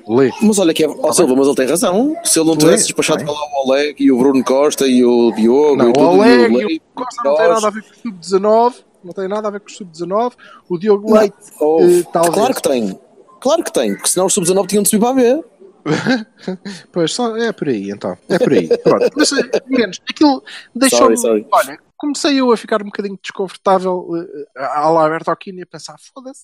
Lê. 0.07 0.31
Mas 0.41 0.57
olha 0.60 0.73
que 0.73 0.83
é. 0.83 0.88
Ó 0.88 1.12
Silva, 1.12 1.36
mas 1.36 1.47
ele 1.47 1.55
tem 1.55 1.67
razão. 1.67 2.15
Se 2.23 2.39
ele 2.39 2.47
não 2.49 2.57
tivesse 2.57 2.77
Lê, 2.83 2.83
despachado 2.88 3.17
bem. 3.19 3.25
para 3.25 3.36
lá 3.36 3.41
o 3.41 3.67
Oleg 3.69 3.95
e 4.03 4.12
o 4.12 4.17
Bruno 4.17 4.43
Costa 4.43 4.88
e 4.88 5.03
o 5.03 5.31
Diogo 5.33 5.75
Não, 5.75 5.88
e 5.88 5.89
o 5.89 5.93
tudo, 5.93 6.07
Oleg 6.07 6.53
e 6.53 6.57
Leite, 6.65 6.81
o 6.95 7.03
Costa 7.03 7.21
não 7.25 7.36
tem 7.36 7.47
nada 7.49 7.67
a 7.67 7.69
ver 7.69 7.81
com 7.83 7.89
o 7.89 7.95
Sub-19. 8.12 8.73
Não 9.03 9.13
tem 9.13 9.27
nada 9.27 9.47
a 9.47 9.51
ver 9.51 9.60
com 9.60 9.67
o 9.67 9.71
Sub-19. 9.71 10.33
O 10.69 10.77
Diogo 10.77 11.10
Não. 11.10 11.19
Leite, 11.19 11.36
Oh, 11.60 11.79
eh, 11.81 12.03
talvez. 12.12 12.33
Claro 12.36 12.53
que 12.55 12.62
tem. 12.62 12.99
Claro 13.39 13.63
que 13.63 13.71
tem, 13.73 13.93
porque 13.95 14.07
senão 14.10 14.25
o 14.27 14.29
Sub-19 14.29 14.67
tinham 14.67 14.83
de 14.83 14.89
subir 14.89 15.01
para 15.01 15.10
a 15.10 15.13
B. 15.13 15.43
Pois, 16.91 17.13
só, 17.13 17.36
é 17.38 17.52
por 17.52 17.69
aí, 17.69 17.91
então. 17.91 18.17
É 18.30 18.38
por 18.38 18.54
aí. 18.54 18.67
Pronto. 18.84 19.10
Mas, 19.15 19.32
eh, 19.32 19.63
menos. 19.67 20.02
Aquilo 20.10 20.43
deixou-me. 20.76 21.15
Olha, 21.52 21.80
comecei 21.95 22.39
eu 22.39 22.52
a 22.52 22.58
ficar 22.58 22.82
um 22.82 22.86
bocadinho 22.86 23.17
desconfortável 23.21 24.08
eh, 24.56 24.63
à 24.63 24.89
la 24.89 25.10
Bertolini 25.10 25.63
a 25.63 25.65
pensar: 25.65 25.95
foda-se, 26.13 26.43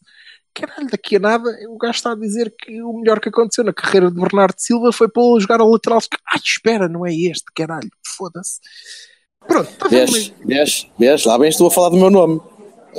caralho, 0.54 0.90
daqui 0.90 1.18
a 1.18 1.20
nada 1.20 1.50
o 1.70 1.78
gajo 1.78 1.96
está 1.96 2.12
a 2.12 2.16
dizer 2.16 2.54
que 2.58 2.82
o 2.82 2.94
melhor 2.94 3.20
que 3.20 3.30
aconteceu 3.30 3.64
na 3.64 3.74
carreira 3.74 4.10
de 4.10 4.20
Bernardo 4.20 4.56
Silva 4.58 4.92
foi 4.92 5.08
pô-lo 5.10 5.38
a 5.38 5.40
jogar 5.40 5.62
ao 5.62 5.70
lateral. 5.70 6.00
Ai, 6.32 6.40
espera, 6.44 6.88
não 6.88 7.06
é 7.06 7.14
este, 7.14 7.46
caralho, 7.56 7.90
foda-se. 8.18 8.60
Pronto, 9.46 9.70
está 9.70 9.88
Vês, 9.90 10.34
vês, 10.46 10.90
vês, 10.98 11.26
lá 11.26 11.38
bem 11.38 11.50
estou 11.50 11.68
a 11.68 11.72
falar 11.72 11.90
do 11.90 11.98
meu 11.98 12.10
nome. 12.10 12.40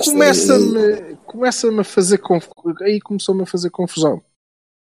começa-me 0.04 1.14
começa-me 1.24 1.80
a 1.80 1.85
fazer 1.85 2.18
conf... 2.18 2.46
aí 2.83 3.00
começou-me 3.00 3.42
a 3.42 3.46
fazer 3.46 3.70
confusão 3.70 4.22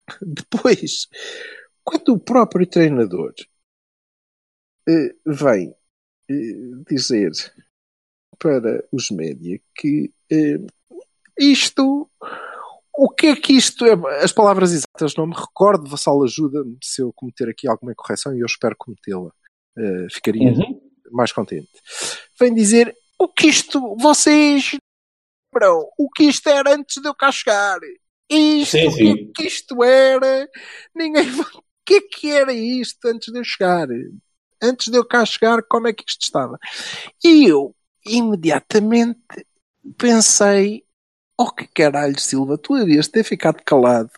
depois 0.23 1.09
quando 1.83 2.15
o 2.15 2.19
próprio 2.19 2.67
treinador 2.67 3.35
eh, 4.89 5.15
vem 5.27 5.75
eh, 6.31 6.35
dizer 6.91 7.31
para 8.39 8.85
os 8.93 9.11
média 9.11 9.61
que 9.75 10.13
eh, 10.31 10.59
isto 11.39 12.11
o 12.97 13.09
que 13.11 13.27
é 13.29 13.37
que 13.37 13.55
isto 13.55 13.85
é? 13.85 13.93
As 14.23 14.33
palavras 14.33 14.73
exatas 14.73 15.17
não 15.17 15.27
me 15.27 15.35
recordo, 15.35 15.89
Vassal 15.91 16.23
ajuda-me 16.23 16.79
se 16.83 17.03
eu 17.03 17.13
cometer 17.13 17.49
aqui 17.49 17.67
alguma 17.69 17.93
correção 17.95 18.35
e 18.37 18.41
eu 18.41 18.47
espero 18.47 18.77
cometê-la. 18.79 19.33
Ficaria 20.13 20.53
Uhum. 20.53 20.81
mais 21.11 21.33
contente. 21.33 21.69
Vem 22.39 22.55
dizer 22.55 22.95
o 23.19 23.27
que 23.27 23.49
isto, 23.49 23.97
vocês 23.97 24.77
lembram, 25.53 25.91
o 25.99 26.09
que 26.09 26.23
isto 26.23 26.49
era 26.49 26.73
antes 26.73 27.03
de 27.03 27.09
eu 27.09 27.15
cá 27.17 27.33
chegar. 27.33 27.81
Isto, 28.31 28.71
Sim, 28.71 28.87
o 28.89 28.91
que, 28.91 28.97
sim. 28.97 29.13
é 29.13 29.33
que 29.35 29.47
isto 29.47 29.85
era, 29.85 30.49
ninguém. 30.95 31.25
O 31.85 31.87
que 31.87 31.97
é 31.97 32.01
que 32.01 32.31
era 32.31 32.51
isto 32.51 33.07
antes 33.07 33.31
de 33.31 33.39
eu 33.39 33.45
chegar? 33.45 33.87
Antes 34.63 34.89
de 34.91 34.97
eu 34.97 35.05
cá 35.05 35.23
chegar, 35.27 35.63
como 35.65 35.87
é 35.87 35.93
que 35.93 36.03
isto 36.09 36.23
estava? 36.23 36.59
E 37.23 37.45
eu, 37.47 37.77
imediatamente, 38.07 39.21
pensei: 39.99 40.83
oh 41.39 41.51
que 41.53 41.67
caralho, 41.67 42.19
Silva, 42.19 42.57
tu 42.57 42.75
havias 42.75 43.05
de 43.05 43.13
ter 43.13 43.25
ficado 43.25 43.63
calado. 43.65 44.11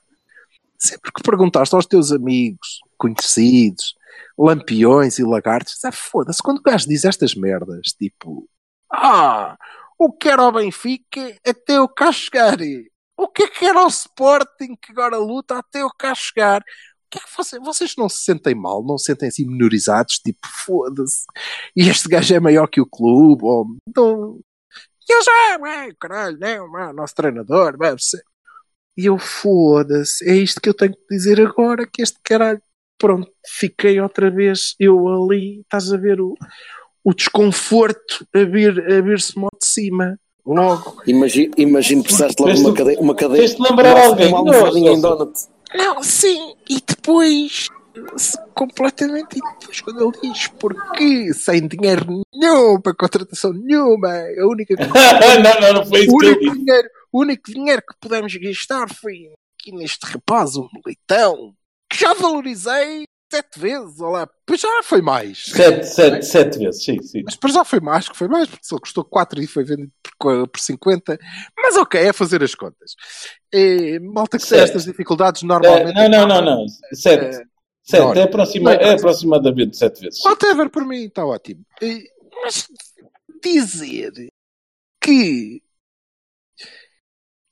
Sempre 0.79 1.11
que 1.12 1.23
perguntaste 1.25 1.75
aos 1.75 1.87
teus 1.87 2.12
amigos, 2.12 2.79
conhecidos, 2.97 3.97
lampiões 4.38 5.19
e 5.19 5.25
lagartos, 5.25 5.85
ah, 5.85 5.90
foda-se, 5.90 6.42
quando 6.42 6.59
o 6.59 6.62
gajo 6.62 6.87
diz 6.88 7.05
estas 7.05 7.35
merdas, 7.35 7.88
tipo, 7.99 8.49
ah, 8.92 9.57
o 9.99 10.12
que 10.12 10.29
era 10.29 10.42
o 10.42 10.53
Benfica 10.53 11.37
até 11.45 11.79
eu 11.79 11.88
cá 11.88 12.12
chegar? 12.12 12.59
O 13.16 13.29
que 13.29 13.44
é 13.44 13.48
que 13.48 13.64
era 13.64 13.83
o 13.85 13.88
Sporting 13.88 14.76
que 14.81 14.92
agora 14.92 15.16
luta 15.18 15.59
até 15.59 15.83
eu 15.83 15.90
cá 15.98 16.14
chegar? 16.14 16.61
O 16.61 16.64
que 17.11 17.18
é 17.18 17.20
que 17.20 17.37
vocês, 17.37 17.62
vocês 17.62 17.94
não 17.96 18.09
se 18.09 18.24
sentem 18.24 18.55
mal? 18.55 18.85
Não 18.85 18.98
se 18.98 19.07
sentem 19.07 19.29
assim 19.29 19.46
minorizados? 19.46 20.18
Tipo, 20.18 20.40
foda-se. 20.66 21.24
E 21.74 21.88
este 21.88 22.09
gajo 22.09 22.35
é 22.35 22.40
maior 22.40 22.66
que 22.66 22.81
o 22.81 22.87
clube? 22.87 23.44
Ou, 23.44 23.66
então, 23.88 24.40
e 25.09 25.12
eu 25.12 25.22
já, 25.22 25.59
ué, 25.61 25.92
caralho, 26.00 26.37
não, 26.38 26.72
ué, 26.72 26.92
nosso 26.92 27.14
treinador, 27.14 27.76
ué, 27.81 27.94
E 28.96 29.07
eu, 29.07 29.18
foda-se, 29.18 30.29
é 30.29 30.35
isto 30.35 30.61
que 30.61 30.68
eu 30.68 30.74
tenho 30.74 30.92
que 30.92 31.07
dizer 31.11 31.40
agora, 31.40 31.87
que 31.87 32.02
este 32.02 32.18
caralho, 32.22 32.61
pronto, 32.98 33.31
fiquei 33.46 34.00
outra 34.00 34.31
vez, 34.31 34.74
eu 34.81 35.07
ali, 35.09 35.61
estás 35.61 35.92
a 35.92 35.96
ver 35.96 36.20
o, 36.20 36.35
o 37.05 37.14
desconforto 37.14 38.26
a 38.35 38.38
vir- 38.44 38.81
a 38.92 39.00
vir-se 39.02 39.38
mal 39.38 39.50
de 39.61 39.66
cima, 39.68 40.18
logo. 40.46 41.02
Imagino, 41.06 41.52
imagino 41.56 42.02
precisaste 42.02 42.40
logo 42.40 42.54
de 42.54 42.61
uma 42.61 42.74
cadeia. 42.74 43.00
Uma 43.00 43.14
cadeia 43.14 43.38
fez-te 43.40 43.62
lembrar 43.62 43.94
uma, 43.96 44.04
alguém. 44.06 44.28
Uma 44.28 44.42
Não, 44.42 44.52
almofadinha 44.54 44.92
em 44.92 45.00
donut. 45.00 45.32
Não, 45.74 46.02
sim, 46.02 46.54
e 46.68 46.80
depois 46.87 47.68
completamente, 48.54 49.38
e 49.38 49.40
depois 49.61 49.80
quando 49.80 50.02
ele 50.02 50.32
diz 50.32 50.48
porque 50.48 51.32
sem 51.32 51.66
dinheiro 51.66 52.22
nenhum 52.35 52.78
para 52.80 52.94
contratação 52.94 53.52
nenhuma, 53.52 54.09
a 54.09 54.46
única 54.46 54.76
coisa 54.76 55.38
não, 55.42 55.61
não, 55.61 55.72
não 55.74 55.87
foi 55.87 56.00
o 56.00 56.04
isso 56.04 56.16
que 56.18 56.26
eu 56.26 56.30
único, 56.30 56.40
disse. 56.44 56.59
dinheiro, 56.59 56.88
o 57.12 57.20
único 57.20 57.50
dinheiro 57.52 57.82
que 57.82 57.94
pudemos 58.00 58.35
gastar 58.37 58.88
foi 58.94 59.30
aqui 59.59 59.72
neste 59.74 60.04
rapaz, 60.06 60.56
o 60.56 60.68
Militão, 60.74 61.54
que 61.90 61.98
já 61.98 62.12
valorizei 62.14 63.04
sete 63.30 63.58
vezes, 63.58 64.00
olha 64.00 64.10
lá, 64.10 64.30
pois 64.46 64.60
já 64.60 64.82
foi 64.82 65.02
mais. 65.02 65.44
Sete, 65.46 65.84
sete, 65.84 66.24
sete 66.24 66.58
vezes, 66.58 66.84
sim, 66.84 67.02
sim. 67.02 67.22
Mas 67.24 67.36
para 67.36 67.52
já 67.52 67.64
foi 67.64 67.80
mais, 67.80 68.08
que 68.08 68.16
foi 68.16 68.28
mais, 68.28 68.48
porque 68.48 68.64
só 68.64 68.78
custou 68.78 69.04
4 69.04 69.42
e 69.42 69.46
foi 69.46 69.64
vendido 69.64 69.92
por, 70.18 70.48
por 70.48 70.60
50. 70.60 71.18
Mas 71.56 71.76
ok, 71.76 72.00
é 72.00 72.12
fazer 72.12 72.42
as 72.42 72.54
contas. 72.54 72.94
É, 73.52 73.98
malta 73.98 74.38
que 74.38 74.46
tem 74.46 74.60
estas 74.60 74.84
dificuldades 74.84 75.42
normalmente. 75.42 75.94
não, 75.94 76.08
não, 76.08 76.26
não, 76.26 76.42
não. 76.44 76.66
Sete. 76.92 77.36
É, 77.36 77.56
Sete. 77.88 78.18
É, 78.18 78.22
aproxima, 78.22 78.72
é 78.74 78.94
aproximadamente 78.94 79.76
sete 79.76 80.00
vezes. 80.00 80.20
Whatever, 80.24 80.68
por 80.68 80.84
mim 80.84 81.04
está 81.04 81.24
ótimo. 81.24 81.64
Eh, 81.80 82.02
Mas 82.42 82.66
dizer 83.40 84.28
que 85.00 85.62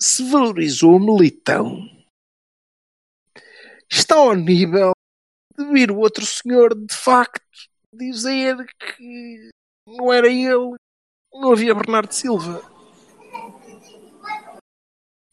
se 0.00 0.28
valorizou 0.28 0.96
o 0.96 0.98
militão, 0.98 1.88
está 3.88 4.16
ao 4.16 4.34
nível 4.34 4.93
de 5.56 5.64
vir 5.72 5.90
o 5.90 5.98
outro 5.98 6.24
senhor 6.24 6.74
de 6.74 6.94
facto 6.94 7.40
dizer 7.92 8.56
que 8.78 9.50
não 9.86 10.12
era 10.12 10.28
ele, 10.28 10.74
não 11.32 11.52
havia 11.52 11.74
Bernardo 11.74 12.12
Silva. 12.12 12.62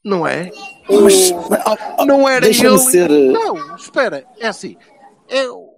Não 0.03 0.25
é? 0.27 0.49
Mas, 0.89 1.31
Ou 1.99 2.05
não 2.05 2.27
era 2.27 2.45
ele. 2.47 2.77
ser. 2.79 3.09
eh, 3.11 3.31
Não, 3.31 3.75
espera, 3.75 4.27
é 4.37 4.47
assim. 4.47 4.75
É 5.27 5.47
o 5.47 5.77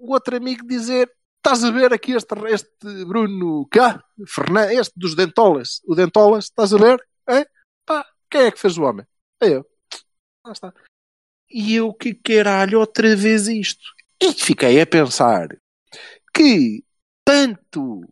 outro 0.00 0.36
amigo 0.36 0.66
dizer: 0.66 1.08
estás 1.38 1.62
a 1.62 1.70
ver 1.70 1.92
aqui 1.92 2.12
este, 2.12 2.34
este 2.48 3.04
Bruno 3.04 3.66
cá, 3.70 4.02
Fernandes, 4.26 4.78
este 4.80 4.92
dos 4.98 5.14
Dentolas, 5.14 5.80
o 5.86 5.94
Dentolas, 5.94 6.46
estás 6.46 6.74
a 6.74 6.76
ver? 6.76 7.00
É? 7.28 7.46
Pá, 7.86 8.04
quem 8.28 8.42
é 8.42 8.50
que 8.50 8.58
fez 8.58 8.76
o 8.78 8.82
homem? 8.82 9.06
É 9.40 9.48
eu. 9.50 9.64
Lá 10.44 10.52
está. 10.52 10.74
E 11.50 11.74
eu 11.74 11.92
que 11.92 12.14
caralho 12.14 12.80
outra 12.80 13.14
vez 13.16 13.48
isto. 13.48 13.84
E 14.20 14.32
fiquei 14.32 14.80
a 14.80 14.86
pensar 14.86 15.48
que 16.34 16.84
tanto 17.24 18.02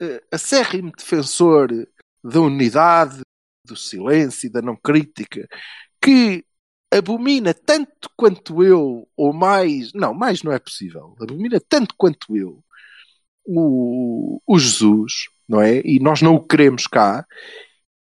eh, 0.00 0.22
acérrimo 0.32 0.92
defensor 0.96 1.68
da 2.22 2.40
unidade, 2.40 3.20
do 3.64 3.76
silêncio 3.76 4.46
e 4.46 4.50
da 4.50 4.62
não 4.62 4.76
crítica, 4.76 5.46
que 6.02 6.44
abomina 6.90 7.52
tanto 7.52 8.10
quanto 8.16 8.62
eu, 8.62 9.08
ou 9.16 9.32
mais, 9.32 9.92
não, 9.92 10.14
mais 10.14 10.42
não 10.42 10.52
é 10.52 10.58
possível, 10.58 11.14
abomina 11.20 11.60
tanto 11.68 11.94
quanto 11.96 12.36
eu 12.36 12.64
o, 13.46 14.40
o 14.46 14.58
Jesus, 14.58 15.28
não 15.48 15.60
é? 15.60 15.80
E 15.84 15.98
nós 16.00 16.20
não 16.22 16.34
o 16.34 16.46
queremos 16.46 16.86
cá. 16.86 17.26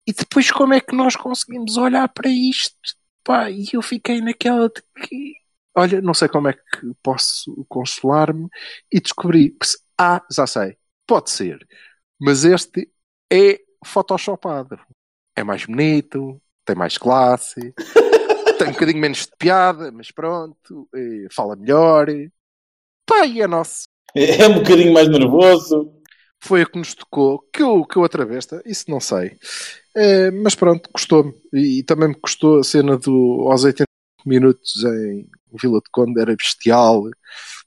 E 0.07 0.13
depois 0.13 0.51
como 0.51 0.75
é 0.75 0.81
que 0.81 0.95
nós 0.95 1.15
conseguimos 1.17 1.77
olhar 1.77 2.09
para 2.09 2.29
isto? 2.29 2.77
Pá, 3.23 3.51
e 3.51 3.67
eu 3.73 3.83
fiquei 3.83 4.21
naquela 4.21 4.69
de 4.69 4.83
que, 5.07 5.35
olha, 5.75 6.01
não 6.01 6.15
sei 6.15 6.29
como 6.29 6.49
é 6.49 6.53
que 6.53 6.93
posso 7.03 7.65
consolar-me 7.69 8.49
e 8.91 9.01
descobri, 9.01 9.57
ah, 9.99 10.23
já 10.31 10.47
sei, 10.47 10.77
pode 11.07 11.31
ser, 11.31 11.67
mas 12.21 12.45
este 12.45 12.91
é 13.33 13.61
photoshopado. 13.85 14.79
É 15.37 15.45
mais 15.45 15.65
bonito, 15.65 16.41
tem 16.65 16.77
mais 16.77 16.99
classe, 16.99 17.75
tem 18.59 18.69
um 18.69 18.73
bocadinho 18.73 18.99
menos 18.99 19.27
de 19.27 19.33
piada, 19.39 19.91
mas 19.93 20.11
pronto, 20.11 20.89
eh, 20.95 21.27
fala 21.31 21.57
melhor. 21.57 22.09
Pá, 23.07 23.27
e 23.27 23.41
é 23.41 23.47
nosso. 23.47 23.85
É 24.15 24.47
um 24.49 24.55
bocadinho 24.55 24.93
mais 24.93 25.09
nervoso. 25.09 26.00
Foi 26.43 26.63
a 26.63 26.67
que 26.67 26.79
nos 26.79 26.95
tocou, 26.95 27.41
que 27.53 27.63
eu, 27.63 27.85
que 27.85 27.97
eu 27.97 28.03
outra 28.03 28.25
besta, 28.25 28.63
isso 28.65 28.91
não 28.91 28.99
sei. 28.99 29.37
Eh, 29.95 30.31
mas 30.31 30.55
pronto, 30.55 30.89
gostou-me. 30.93 31.35
E, 31.53 31.81
e 31.81 31.83
também 31.83 32.09
me 32.09 32.17
gostou 32.21 32.61
a 32.61 32.65
cena 32.65 32.97
do 32.97 33.47
aos 33.51 33.65
80 33.65 33.85
minutos 34.25 34.85
em 34.85 35.29
Vila 35.61 35.81
de 35.81 35.91
Conde 35.91 36.21
era 36.21 36.37
bestial 36.37 37.05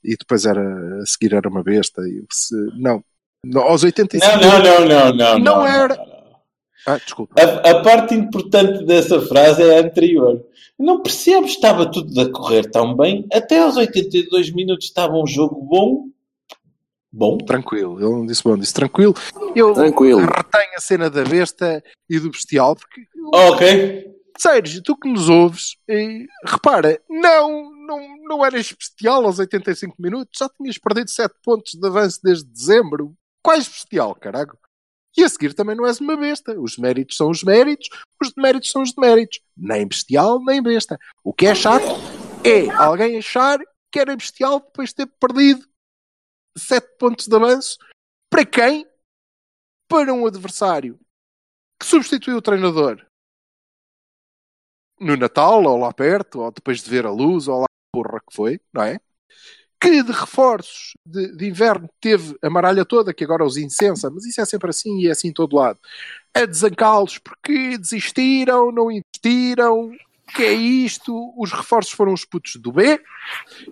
e 0.03 0.15
depois 0.17 0.45
era 0.45 0.61
a 1.01 1.05
seguir 1.05 1.33
era 1.33 1.47
uma 1.49 1.63
besta. 1.63 2.01
E 2.01 2.23
se, 2.31 2.55
não, 2.79 3.03
não, 3.45 3.61
aos 3.61 3.83
85 3.83 4.25
Não, 4.25 4.41
não, 4.41 4.63
não, 4.63 4.87
não, 4.87 5.15
não. 5.15 5.39
Não 5.39 5.65
era. 5.65 5.97
Ah, 6.85 6.97
desculpa. 6.97 7.35
A, 7.41 7.71
a 7.71 7.81
parte 7.81 8.13
importante 8.13 8.85
dessa 8.85 9.21
frase 9.21 9.61
é 9.61 9.77
a 9.77 9.81
anterior. 9.81 10.43
Não 10.77 11.01
percebes, 11.01 11.51
estava 11.51 11.89
tudo 11.89 12.19
a 12.19 12.29
correr 12.31 12.69
tão 12.69 12.95
bem. 12.95 13.25
Até 13.31 13.59
aos 13.59 13.77
82 13.77 14.51
minutos 14.51 14.87
estava 14.87 15.15
um 15.15 15.27
jogo 15.27 15.61
bom. 15.61 16.05
Bom. 17.15 17.37
Tranquilo, 17.37 17.99
ele 17.99 18.09
não 18.09 18.25
disse 18.25 18.43
bom, 18.43 18.57
disse 18.57 18.73
tranquilo. 18.73 19.13
Eu 19.55 19.71
Tranquilo. 19.75 20.19
retenho 20.21 20.73
a 20.75 20.81
cena 20.81 21.09
da 21.11 21.23
besta 21.23 21.83
e 22.09 22.19
do 22.19 22.31
bestial, 22.31 22.75
porque 22.75 23.01
Ok. 23.31 24.11
Sérgio, 24.35 24.81
tu 24.81 24.97
que 24.97 25.07
nos 25.07 25.29
ouves, 25.29 25.77
repara, 26.43 26.99
não, 27.07 27.71
não, 27.85 27.99
não 28.27 28.43
eras 28.43 28.71
bestial 28.71 29.23
aos 29.25 29.37
85 29.37 29.95
minutos, 29.99 30.39
já 30.39 30.49
tinhas 30.49 30.79
perdido 30.79 31.07
7 31.11 31.35
pontos 31.43 31.73
de 31.75 31.87
avanço 31.87 32.19
desde 32.23 32.45
dezembro. 32.45 33.13
Quais 33.43 33.67
bestial, 33.67 34.15
carago? 34.15 34.57
E 35.15 35.23
a 35.23 35.29
seguir 35.29 35.53
também 35.53 35.75
não 35.75 35.85
és 35.85 35.99
uma 35.99 36.17
besta. 36.17 36.59
Os 36.59 36.77
méritos 36.79 37.15
são 37.15 37.29
os 37.29 37.43
méritos, 37.43 37.89
os 38.19 38.33
deméritos 38.33 38.71
são 38.71 38.81
os 38.81 38.91
deméritos. 38.91 39.39
Nem 39.55 39.87
bestial, 39.87 40.43
nem 40.43 40.63
besta. 40.63 40.97
O 41.23 41.31
que 41.31 41.45
é 41.45 41.53
chato 41.53 41.85
é 42.43 42.71
alguém 42.71 43.19
achar 43.19 43.59
que 43.91 43.99
era 43.99 44.15
bestial 44.15 44.59
depois 44.59 44.89
de 44.89 44.95
ter 44.95 45.05
perdido 45.19 45.63
7 46.57 46.97
pontos 46.97 47.27
de 47.27 47.35
avanço. 47.35 47.77
Para 48.29 48.45
quem? 48.45 48.87
Para 49.87 50.13
um 50.13 50.25
adversário 50.25 50.99
que 51.79 51.85
substituiu 51.85 52.37
o 52.37 52.41
treinador 52.41 53.05
no 54.99 55.17
Natal, 55.17 55.63
ou 55.63 55.77
lá 55.77 55.93
perto, 55.93 56.41
ou 56.41 56.51
depois 56.51 56.81
de 56.81 56.89
ver 56.89 57.05
a 57.05 57.11
luz, 57.11 57.47
ou 57.47 57.61
lá 57.61 57.65
porra 57.93 58.19
que 58.19 58.35
foi, 58.35 58.59
não 58.73 58.83
é? 58.83 58.99
Que 59.79 60.01
de 60.01 60.11
reforços 60.11 60.93
de, 61.05 61.35
de 61.35 61.47
inverno 61.47 61.89
teve 61.99 62.37
a 62.41 62.49
maralha 62.49 62.85
toda, 62.85 63.13
que 63.13 63.23
agora 63.23 63.45
os 63.45 63.57
incensa, 63.57 64.09
mas 64.09 64.25
isso 64.25 64.39
é 64.39 64.45
sempre 64.45 64.69
assim 64.69 64.99
e 64.99 65.07
é 65.07 65.11
assim 65.11 65.27
em 65.27 65.33
todo 65.33 65.57
lado, 65.57 65.77
a 66.33 66.45
desancá-los 66.45 67.19
porque 67.19 67.77
desistiram, 67.77 68.71
não 68.71 68.89
investiram, 68.89 69.91
que 70.33 70.43
é 70.43 70.53
isto? 70.53 71.33
Os 71.37 71.51
reforços 71.51 71.93
foram 71.93 72.13
os 72.13 72.25
putos 72.25 72.55
do 72.55 72.71
B 72.71 73.01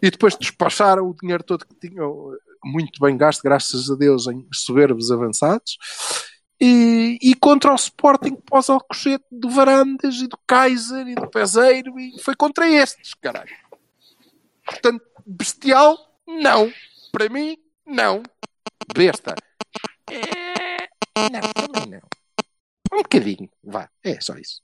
e 0.01 0.11
depois 0.11 0.35
despacharam 0.35 1.09
o 1.09 1.15
dinheiro 1.15 1.43
todo 1.43 1.65
que 1.65 1.89
tinham 1.89 2.35
muito 2.63 2.99
bem 2.99 3.17
gasto, 3.17 3.41
graças 3.41 3.89
a 3.89 3.95
Deus, 3.95 4.27
em 4.27 4.47
soberbos 4.53 5.11
avançados. 5.11 5.77
E, 6.59 7.17
e 7.21 7.33
contra 7.33 7.71
o 7.71 7.75
Sporting 7.75 8.35
pós 8.35 8.69
Alcochete 8.69 9.25
do 9.31 9.49
Varandas 9.49 10.17
e 10.17 10.27
do 10.27 10.37
Kaiser 10.45 11.07
e 11.07 11.15
do 11.15 11.27
Peseiro 11.27 11.99
e 11.99 12.21
foi 12.21 12.35
contra 12.35 12.69
estes, 12.69 13.15
caralho. 13.15 13.55
Portanto, 14.63 15.03
bestial, 15.25 15.97
não. 16.27 16.71
Para 17.11 17.29
mim, 17.29 17.57
não. 17.85 18.21
Besta. 18.95 19.33
É... 20.09 20.87
Não, 21.29 21.41
também 21.53 21.89
não. 21.89 22.01
Um 22.93 23.01
bocadinho, 23.01 23.49
vá. 23.63 23.89
É 24.03 24.21
só 24.21 24.35
isso. 24.35 24.61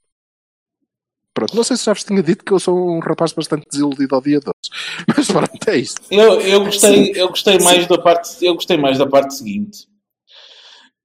Pronto, 1.38 1.56
não 1.56 1.63
sei 1.63 1.78
se 1.78 1.86
já 1.86 1.93
vos 1.93 2.04
tinha 2.04 2.23
dito 2.23 2.43
que 2.43 2.52
eu 2.52 2.58
sou 2.58 2.76
um 2.76 3.00
rapaz 3.00 3.32
bastante 3.32 3.67
desiludido 3.71 4.15
ao 4.15 4.21
dia 4.21 4.39
de 4.39 4.47
hoje. 4.47 5.06
Mas 5.15 5.28
pronto, 5.28 5.69
é 5.69 5.78
isto. 5.78 6.02
Eu, 6.10 6.41
eu 6.41 6.65
gostei, 6.65 7.12
eu 7.13 7.30
gostei 7.30 7.60
mais 7.60 7.86
da 7.86 8.00
parte, 8.00 8.43
eu 8.43 8.56
gostei 8.56 8.76
mais 8.76 8.97
da 8.97 9.06
parte 9.06 9.36
seguinte. 9.36 9.88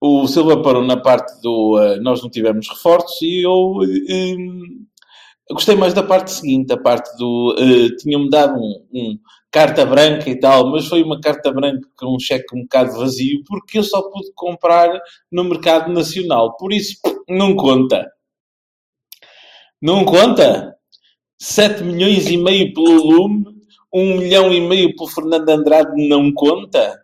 O 0.00 0.26
Silva 0.26 0.62
parou 0.62 0.82
na 0.82 0.96
parte 0.96 1.38
do 1.42 1.76
uh, 1.78 2.00
nós 2.00 2.22
não 2.22 2.30
tivemos 2.30 2.66
reforços 2.66 3.20
e 3.20 3.44
eu, 3.44 3.52
um, 3.52 4.86
eu 5.50 5.54
gostei 5.54 5.76
mais 5.76 5.92
da 5.92 6.02
parte 6.02 6.32
seguinte, 6.32 6.72
a 6.72 6.78
parte 6.78 7.14
do 7.18 7.54
uh, 7.54 7.96
tinham-me 7.98 8.30
dado 8.30 8.58
um, 8.58 8.86
um, 8.90 9.18
carta 9.50 9.84
branca 9.84 10.30
e 10.30 10.40
tal, 10.40 10.70
mas 10.70 10.86
foi 10.86 11.02
uma 11.02 11.20
carta 11.20 11.52
branca 11.52 11.86
com 11.94 12.16
um 12.16 12.18
cheque 12.18 12.56
um 12.56 12.62
bocado 12.62 12.92
vazio 12.92 13.42
porque 13.46 13.76
eu 13.76 13.82
só 13.82 14.00
pude 14.00 14.32
comprar 14.34 14.98
no 15.30 15.44
mercado 15.44 15.92
nacional, 15.92 16.56
por 16.56 16.72
isso 16.72 16.96
não 17.28 17.54
conta. 17.54 18.10
Não 19.82 20.04
conta? 20.04 20.76
7 21.40 21.82
milhões 21.82 22.28
e 22.30 22.36
meio 22.36 22.72
pelo 22.72 23.02
Lume, 23.04 23.44
1 23.92 24.18
milhão 24.18 24.52
e 24.52 24.60
meio 24.60 24.94
pelo 24.94 25.08
Fernando 25.10 25.48
Andrade 25.48 26.08
não 26.08 26.32
conta? 26.32 27.00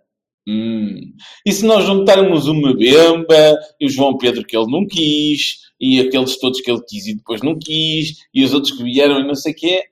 Hum. 0.48 1.12
E 1.44 1.52
se 1.52 1.66
nós 1.66 1.84
juntarmos 1.84 2.46
o 2.46 2.54
Mbemba 2.54 3.58
e 3.80 3.86
o 3.86 3.90
João 3.90 4.16
Pedro 4.16 4.44
que 4.46 4.56
ele 4.56 4.70
não 4.70 4.86
quis, 4.86 5.58
e 5.80 6.00
aqueles 6.00 6.38
todos 6.38 6.60
que 6.60 6.70
ele 6.70 6.82
quis 6.88 7.06
e 7.06 7.16
depois 7.16 7.42
não 7.42 7.58
quis, 7.58 8.14
e 8.32 8.44
os 8.44 8.54
outros 8.54 8.72
que 8.72 8.84
vieram 8.84 9.20
e 9.20 9.26
não 9.26 9.34
sei 9.34 9.52
o 9.52 9.56
quê, 9.56 9.82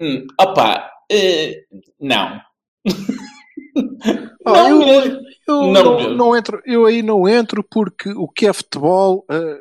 hum, 0.00 0.26
opá, 0.40 0.90
uh, 1.12 1.78
não. 2.00 2.40
Oh, 4.46 4.50
não 4.52 4.82
eu, 4.88 5.02
eu 5.46 5.72
Não 5.72 5.72
não, 5.72 6.14
não 6.14 6.36
entro, 6.36 6.62
eu 6.64 6.86
aí 6.86 7.02
não 7.02 7.28
entro 7.28 7.62
porque 7.62 8.10
o 8.10 8.28
que 8.28 8.46
é 8.46 8.52
futebol. 8.52 9.24
eh, 9.30 9.58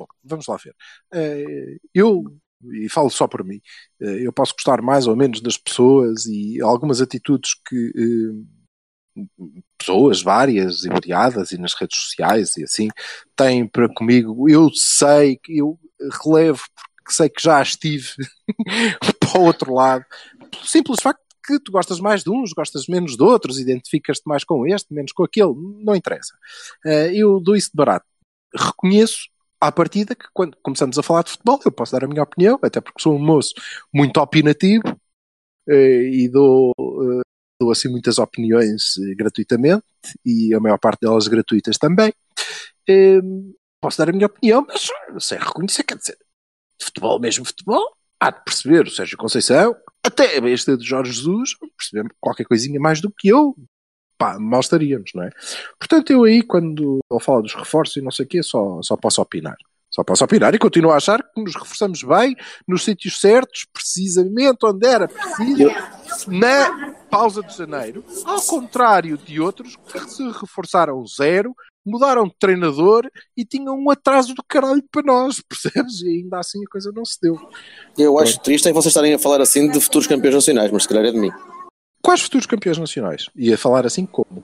bom, 0.00 0.06
vamos 0.24 0.46
lá 0.46 0.56
ver. 0.56 0.74
Eh, 1.12 1.76
eu, 1.94 2.24
e 2.72 2.88
falo 2.88 3.10
só 3.10 3.26
por 3.28 3.44
mim, 3.44 3.60
eh, 4.00 4.26
eu 4.26 4.32
posso 4.32 4.54
gostar 4.54 4.80
mais 4.82 5.06
ou 5.06 5.16
menos 5.16 5.40
das 5.40 5.58
pessoas 5.58 6.26
e 6.26 6.60
algumas 6.60 7.00
atitudes 7.00 7.52
que 7.68 7.92
eh, 9.16 9.24
pessoas 9.76 10.22
várias 10.22 10.84
e 10.84 10.88
variadas 10.88 11.52
e 11.52 11.58
nas 11.58 11.74
redes 11.74 11.98
sociais 11.98 12.56
e 12.56 12.64
assim 12.64 12.88
têm 13.36 13.66
para 13.66 13.92
comigo. 13.92 14.48
Eu 14.48 14.70
sei 14.72 15.36
que 15.36 15.58
eu 15.58 15.78
relevo 16.24 16.62
porque 16.96 17.12
sei 17.12 17.28
que 17.28 17.42
já 17.42 17.60
estive 17.60 18.08
para 19.20 19.40
o 19.40 19.44
outro 19.44 19.74
lado. 19.74 20.04
Simples 20.64 21.00
facto 21.02 21.20
que 21.44 21.58
tu 21.58 21.72
gostas 21.72 21.98
mais 22.00 22.22
de 22.22 22.30
uns, 22.30 22.52
gostas 22.52 22.86
menos 22.86 23.16
de 23.16 23.22
outros, 23.22 23.58
identificas-te 23.58 24.26
mais 24.26 24.44
com 24.44 24.66
este, 24.66 24.92
menos 24.94 25.12
com 25.12 25.24
aquele, 25.24 25.52
não 25.82 25.96
interessa. 25.96 26.34
Eu 27.12 27.40
dou 27.40 27.56
isso 27.56 27.70
de 27.70 27.76
barato. 27.76 28.06
Reconheço 28.54 29.30
à 29.60 29.70
partida 29.70 30.14
que 30.14 30.26
quando 30.32 30.56
começamos 30.62 30.98
a 30.98 31.02
falar 31.02 31.22
de 31.22 31.32
futebol, 31.32 31.60
eu 31.64 31.72
posso 31.72 31.92
dar 31.92 32.04
a 32.04 32.08
minha 32.08 32.22
opinião, 32.22 32.58
até 32.62 32.80
porque 32.80 33.02
sou 33.02 33.14
um 33.14 33.18
moço 33.18 33.52
muito 33.92 34.18
opinativo 34.20 34.82
eh, 35.68 36.02
e 36.12 36.28
dou, 36.28 36.72
eh, 36.78 37.20
dou 37.60 37.70
assim 37.70 37.88
muitas 37.88 38.18
opiniões 38.18 38.96
eh, 38.98 39.14
gratuitamente 39.14 39.84
e 40.24 40.54
a 40.54 40.60
maior 40.60 40.78
parte 40.78 41.00
delas 41.02 41.28
gratuitas 41.28 41.76
também. 41.76 42.12
Eh, 42.88 43.20
posso 43.80 43.98
dar 43.98 44.08
a 44.08 44.12
minha 44.12 44.26
opinião, 44.26 44.66
mas 44.66 44.88
sem 45.24 45.38
reconhecer, 45.38 45.84
quer 45.84 45.98
dizer, 45.98 46.18
futebol 46.80 47.20
mesmo 47.20 47.44
futebol, 47.44 47.94
há 48.18 48.30
de 48.30 48.42
perceber 48.44 48.86
o 48.86 48.90
Sérgio 48.90 49.18
Conceição, 49.18 49.76
até 50.02 50.36
este 50.48 50.76
de 50.76 50.84
Jorge 50.86 51.12
Jesus, 51.12 51.54
percebemos 51.76 52.12
qualquer 52.18 52.44
coisinha 52.44 52.80
mais 52.80 53.00
do 53.00 53.10
que 53.10 53.28
eu, 53.28 53.54
pá, 54.20 54.38
mal 54.38 54.60
estaríamos, 54.60 55.12
não 55.14 55.22
é? 55.22 55.30
Portanto, 55.78 56.10
eu 56.10 56.24
aí, 56.24 56.42
quando 56.42 57.00
ele 57.10 57.20
fala 57.20 57.40
dos 57.40 57.54
reforços 57.54 57.96
e 57.96 58.02
não 58.02 58.10
sei 58.10 58.26
o 58.26 58.28
quê, 58.28 58.42
só, 58.42 58.82
só 58.82 58.94
posso 58.94 59.22
opinar. 59.22 59.56
Só 59.90 60.04
posso 60.04 60.22
opinar 60.22 60.54
e 60.54 60.58
continuo 60.58 60.92
a 60.92 60.96
achar 60.96 61.20
que 61.22 61.42
nos 61.42 61.54
reforçamos 61.54 62.02
bem, 62.02 62.36
nos 62.68 62.84
sítios 62.84 63.18
certos, 63.18 63.66
precisamente 63.72 64.58
onde 64.62 64.86
era 64.86 65.08
preciso, 65.08 65.70
na 66.28 66.92
pausa 67.10 67.42
de 67.42 67.56
janeiro, 67.56 68.04
ao 68.24 68.40
contrário 68.42 69.16
de 69.16 69.40
outros 69.40 69.74
que 69.90 69.98
se 70.00 70.22
reforçaram 70.30 71.04
zero, 71.06 71.52
mudaram 71.84 72.26
de 72.26 72.36
treinador 72.38 73.10
e 73.36 73.44
tinham 73.44 73.74
um 73.74 73.90
atraso 73.90 74.34
do 74.34 74.44
caralho 74.46 74.84
para 74.92 75.02
nós, 75.02 75.40
percebes? 75.48 76.02
E 76.02 76.08
ainda 76.08 76.38
assim 76.38 76.60
a 76.62 76.70
coisa 76.70 76.92
não 76.94 77.04
se 77.06 77.18
deu. 77.20 77.36
Eu 77.98 78.18
acho 78.18 78.38
triste 78.40 78.68
é 78.68 78.72
vocês 78.72 78.92
estarem 78.92 79.14
a 79.14 79.18
falar 79.18 79.40
assim 79.40 79.68
de 79.68 79.80
futuros 79.80 80.06
campeões 80.06 80.34
nacionais, 80.34 80.70
mas 80.70 80.82
se 80.82 80.88
calhar 80.88 81.06
é 81.06 81.10
de 81.10 81.18
mim. 81.18 81.32
Quais 82.02 82.20
futuros 82.22 82.46
campeões 82.46 82.78
nacionais? 82.78 83.26
E 83.36 83.52
a 83.52 83.58
falar 83.58 83.86
assim 83.86 84.06
como? 84.06 84.42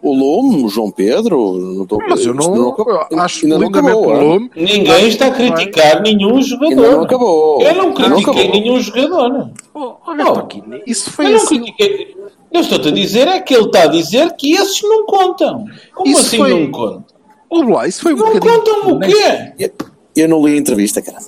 O 0.00 0.12
Lume, 0.14 0.62
o 0.64 0.68
João 0.68 0.90
Pedro, 0.90 1.54
não 1.58 1.82
estou 1.84 1.98
Mas 2.08 2.24
eu 2.26 2.34
não, 2.34 2.76
eu 3.10 3.18
acho 3.20 3.44
ainda 3.46 3.58
não 3.58 3.68
acabou, 3.68 4.06
o 4.06 4.12
é? 4.12 4.20
Lume. 4.20 4.50
Ninguém 4.54 5.08
está 5.08 5.26
a 5.28 5.30
criticar 5.30 6.02
nenhum 6.02 6.42
jogador. 6.42 6.76
Não 6.92 7.02
acabou. 7.02 7.62
Eu 7.62 7.74
não 7.74 7.84
não 7.86 7.94
critiquei 7.94 8.42
acabou. 8.44 8.60
nenhum 8.60 8.80
jogador. 8.80 9.50
Oh, 9.72 9.94
Alberto 10.06 10.38
Aquino, 10.40 10.80
isso 10.86 11.08
Eu 11.08 11.12
foi 11.14 11.28
não 11.28 11.36
assim. 11.36 11.56
critiquei. 11.62 12.16
Eu 12.52 12.60
estou-te 12.60 12.88
a 12.88 12.90
dizer 12.92 13.28
é 13.28 13.40
que 13.40 13.54
ele 13.54 13.64
está 13.64 13.82
a 13.84 13.86
dizer 13.86 14.32
que 14.36 14.52
esses 14.52 14.82
não 14.82 15.06
contam. 15.06 15.64
Como 15.94 16.08
Isso 16.10 16.20
assim 16.20 16.36
foi- 16.36 16.50
não 16.50 16.70
contam? 16.70 17.04
O 17.50 17.62
lá, 17.62 17.86
isso 17.88 18.02
foi 18.02 18.14
um 18.14 18.16
Não 18.18 18.26
bocadinho. 18.34 18.52
contam 18.58 18.92
o 18.96 19.00
quê? 19.00 19.52
Eu, 19.58 19.70
eu 20.16 20.28
não 20.28 20.44
li 20.46 20.54
a 20.54 20.58
entrevista, 20.58 21.00
cara. 21.00 21.18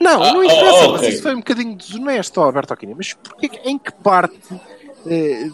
Não, 0.00 0.22
Ah, 0.22 0.32
não 0.32 0.42
interessa, 0.42 0.84
oh, 0.86 0.92
mas 0.92 1.00
ok. 1.00 1.08
isso 1.10 1.22
foi 1.22 1.34
um 1.34 1.38
bocadinho 1.38 1.76
desonesto, 1.76 2.40
Alberto 2.40 2.72
Aquino. 2.72 2.94
Mas 2.96 3.12
porquê, 3.14 3.50
em 3.64 3.78
que 3.78 3.92
parte 3.92 4.38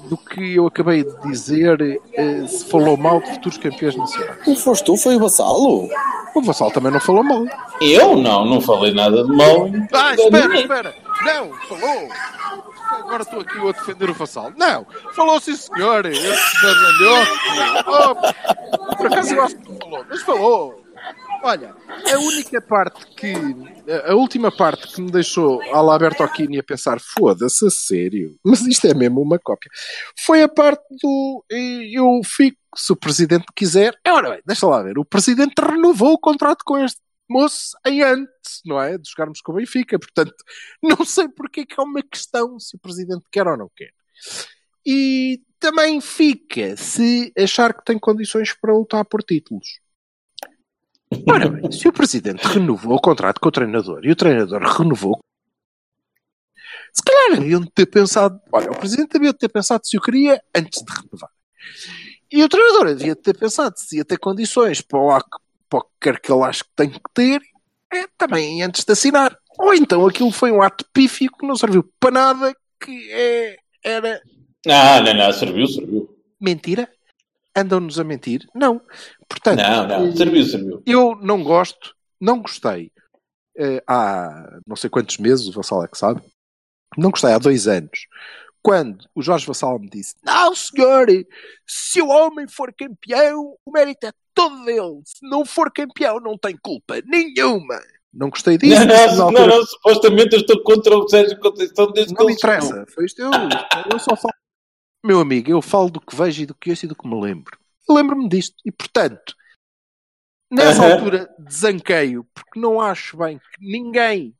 do 0.08 0.16
que 0.16 0.54
eu 0.56 0.66
acabei 0.66 1.04
de 1.04 1.20
dizer 1.22 2.00
eh, 2.14 2.46
se 2.46 2.64
falou 2.66 2.96
mal 2.96 3.20
de 3.20 3.30
futuros 3.30 3.58
campeões 3.58 3.96
nacionais? 3.96 4.46
Não 4.46 4.56
foste 4.56 4.84
tu, 4.84 4.96
foi 4.96 5.16
o 5.16 5.20
Vassalo. 5.20 5.88
O 6.34 6.42
Vassal 6.42 6.70
também 6.70 6.92
não 6.92 7.00
falou 7.00 7.22
mal. 7.22 7.44
Eu 7.80 8.16
não, 8.16 8.44
não 8.44 8.60
falei 8.60 8.92
nada 8.92 9.24
de 9.24 9.32
mal. 9.32 9.68
Ah, 9.92 10.14
espera, 10.14 10.48
ninguém. 10.48 10.62
espera. 10.62 10.94
Não, 11.24 11.52
falou. 11.68 12.08
Agora 12.90 13.22
estou 13.22 13.40
aqui 13.40 13.56
eu 13.56 13.68
a 13.68 13.72
defender 13.72 14.10
o 14.10 14.14
Vassal. 14.14 14.52
Não, 14.56 14.86
falou 15.14 15.40
sim 15.40 15.56
senhor. 15.56 16.04
Esse 16.06 16.62
badalhoco. 16.62 17.32
Oh, 17.86 18.96
por 18.96 19.06
acaso 19.06 19.34
eu 19.34 19.42
acho 19.42 19.56
que 19.56 19.70
não 19.70 19.78
falou, 19.78 20.04
mas 20.08 20.22
falou. 20.22 20.85
Olha, 21.46 21.76
a 22.12 22.18
única 22.18 22.60
parte 22.60 23.06
que. 23.14 23.32
A 24.04 24.16
última 24.16 24.50
parte 24.50 24.92
que 24.92 25.00
me 25.00 25.12
deixou 25.12 25.62
Alberto 25.72 26.24
Aquini 26.24 26.58
a 26.58 26.62
pensar, 26.64 26.98
foda-se, 27.00 27.64
a 27.64 27.70
sério, 27.70 28.36
mas 28.44 28.62
isto 28.62 28.84
é 28.88 28.92
mesmo 28.92 29.22
uma 29.22 29.38
cópia, 29.38 29.70
foi 30.18 30.42
a 30.42 30.48
parte 30.48 30.82
do. 31.00 31.44
Eu 31.48 32.20
fico, 32.24 32.58
se 32.74 32.92
o 32.92 32.96
presidente 32.96 33.46
quiser. 33.54 33.96
Ora 34.08 34.30
bem, 34.30 34.42
deixa 34.44 34.66
lá 34.66 34.82
ver. 34.82 34.98
O 34.98 35.04
presidente 35.04 35.54
renovou 35.60 36.14
o 36.14 36.18
contrato 36.18 36.64
com 36.64 36.76
este 36.78 37.00
moço 37.30 37.76
em 37.86 38.02
antes, 38.02 38.60
não 38.64 38.82
é? 38.82 38.98
De 38.98 39.08
jogarmos 39.08 39.40
com 39.40 39.52
o 39.52 39.54
Benfica. 39.54 40.00
Portanto, 40.00 40.34
não 40.82 41.04
sei 41.04 41.28
porque 41.28 41.60
é 41.60 41.64
que 41.64 41.78
é 41.78 41.82
uma 41.84 42.02
questão 42.02 42.58
se 42.58 42.74
o 42.74 42.80
presidente 42.80 43.22
quer 43.30 43.46
ou 43.46 43.56
não 43.56 43.70
quer. 43.76 43.92
E 44.84 45.40
também 45.60 46.00
fica 46.00 46.76
se 46.76 47.32
achar 47.38 47.72
que 47.72 47.84
tem 47.84 48.00
condições 48.00 48.52
para 48.52 48.76
lutar 48.76 49.04
por 49.04 49.22
títulos. 49.22 49.85
Ora 51.28 51.48
bem, 51.48 51.70
se 51.70 51.86
o 51.88 51.92
presidente 51.92 52.42
renovou 52.46 52.96
o 52.96 53.00
contrato 53.00 53.40
com 53.40 53.48
o 53.48 53.52
treinador 53.52 54.04
e 54.04 54.10
o 54.10 54.16
treinador 54.16 54.60
renovou, 54.62 55.20
se 56.92 57.02
calhar 57.02 57.38
haviam 57.38 57.60
de 57.60 57.70
ter 57.70 57.86
pensado. 57.86 58.40
Olha, 58.52 58.70
o 58.70 58.78
presidente 58.78 59.16
havia 59.16 59.32
de 59.32 59.38
ter 59.38 59.48
pensado 59.48 59.86
se 59.86 59.96
o 59.96 60.00
queria 60.00 60.42
antes 60.54 60.82
de 60.82 60.92
renovar. 60.92 61.30
E 62.32 62.42
o 62.42 62.48
treinador 62.48 62.88
havia 62.88 63.14
de 63.14 63.20
ter 63.22 63.38
pensado 63.38 63.74
se 63.78 63.98
ia 63.98 64.04
ter 64.04 64.18
condições 64.18 64.80
para 64.80 64.98
o, 64.98 65.08
para 65.68 65.78
o 65.78 65.82
que 65.82 65.90
quer 66.00 66.20
que 66.20 66.32
ele 66.32 66.42
ache 66.42 66.64
que 66.64 66.70
tem 66.74 66.90
que 66.90 67.00
ter, 67.14 67.40
é, 67.92 68.06
também 68.18 68.62
antes 68.62 68.84
de 68.84 68.92
assinar. 68.92 69.36
Ou 69.58 69.74
então 69.74 70.06
aquilo 70.06 70.32
foi 70.32 70.50
um 70.50 70.62
ato 70.62 70.84
pífio 70.92 71.30
que 71.38 71.46
não 71.46 71.54
serviu 71.56 71.88
para 72.00 72.10
nada, 72.10 72.54
que 72.80 73.10
é, 73.12 73.56
era 73.84 74.20
Ah, 74.68 75.00
não, 75.00 75.14
não, 75.14 75.32
serviu, 75.32 75.66
serviu. 75.68 76.16
mentira. 76.40 76.88
Andam-nos 77.56 77.98
a 77.98 78.04
mentir? 78.04 78.46
Não. 78.54 78.80
Portanto, 79.28 79.58
Não, 79.60 79.86
não, 79.86 80.16
serviu, 80.16 80.44
serviu. 80.44 80.82
eu 80.86 81.16
não 81.22 81.42
gosto, 81.42 81.94
não 82.20 82.40
gostei 82.42 82.92
eh, 83.58 83.82
há 83.86 84.58
não 84.66 84.76
sei 84.76 84.90
quantos 84.90 85.16
meses, 85.18 85.46
o 85.48 85.52
Vassal 85.52 85.82
é 85.84 85.88
que 85.88 85.96
sabe, 85.96 86.20
não 86.98 87.10
gostei 87.10 87.30
há 87.32 87.38
dois 87.38 87.66
anos, 87.66 88.06
quando 88.62 89.06
o 89.14 89.22
Jorge 89.22 89.46
Vassal 89.46 89.78
me 89.78 89.88
disse: 89.88 90.14
Não, 90.24 90.54
senhor, 90.54 91.06
se 91.66 92.02
o 92.02 92.08
homem 92.08 92.46
for 92.48 92.74
campeão, 92.76 93.56
o 93.64 93.70
mérito 93.72 94.06
é 94.06 94.12
todo 94.34 94.64
dele. 94.64 95.00
Se 95.04 95.18
não 95.22 95.44
for 95.46 95.72
campeão, 95.72 96.18
não 96.20 96.36
tem 96.36 96.56
culpa 96.60 96.96
nenhuma. 97.06 97.80
Não 98.12 98.28
gostei 98.28 98.58
disso. 98.58 98.80
Não, 98.80 98.86
não, 98.86 99.24
altura- 99.26 99.46
não, 99.46 99.56
não, 99.58 99.64
supostamente 99.66 100.34
eu 100.34 100.40
estou 100.40 100.62
contra 100.62 100.96
o 100.96 101.08
Sérgio 101.08 101.38
Conceição 101.38 101.92
desde 101.92 102.12
que 102.14 102.18
não 102.20 102.26
me 102.26 102.32
ele 102.32 102.40
chegou. 102.40 102.56
interessa. 102.56 102.86
Foi 102.94 103.04
isto, 103.04 103.22
eu, 103.22 103.30
eu 103.92 103.98
só 103.98 104.16
falo. 104.16 104.34
Meu 105.06 105.20
amigo, 105.20 105.48
eu 105.50 105.62
falo 105.62 105.88
do 105.88 106.00
que 106.00 106.16
vejo 106.16 106.42
e 106.42 106.46
do 106.46 106.54
que 106.54 106.68
ouço 106.70 106.84
e 106.84 106.88
do 106.88 106.96
que 106.96 107.06
me 107.08 107.20
lembro. 107.20 107.56
Lembro-me 107.88 108.28
disto. 108.28 108.56
E, 108.64 108.72
portanto, 108.72 109.34
nessa 110.50 110.82
Aham. 110.82 110.92
altura 110.94 111.34
desanqueio, 111.38 112.24
porque 112.34 112.58
não 112.58 112.80
acho 112.80 113.16
bem 113.16 113.38
que 113.38 113.44
ninguém 113.66 114.34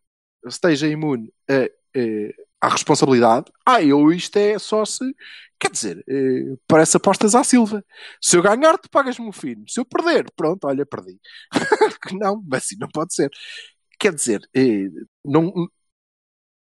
esteja 0.47 0.87
imune 0.89 1.33
a, 1.49 1.65
a- 1.99 2.67
à 2.67 2.69
responsabilidade. 2.69 3.51
Ah, 3.65 3.83
eu 3.83 4.11
isto 4.13 4.37
é 4.37 4.59
só 4.59 4.85
se. 4.85 5.05
Quer 5.59 5.71
dizer, 5.71 6.05
eh, 6.09 6.57
parece 6.67 6.97
apostas 6.97 7.35
à 7.35 7.43
Silva. 7.45 7.85
Se 8.21 8.37
eu 8.37 8.43
ganhar, 8.43 8.77
tu 8.79 8.91
pagas-me 8.91 9.29
o 9.29 9.33
fino. 9.33 9.65
Se 9.69 9.81
eu 9.81 9.85
perder, 9.87 10.27
pronto, 10.37 10.67
olha, 10.67 10.85
perdi. 10.85 11.19
não, 12.21 12.43
mas 12.47 12.65
assim 12.65 12.77
não 12.79 12.89
pode 12.89 13.15
ser. 13.15 13.31
Quer 13.99 14.15
dizer, 14.15 14.43
eh, 14.57 14.89
não, 15.25 15.53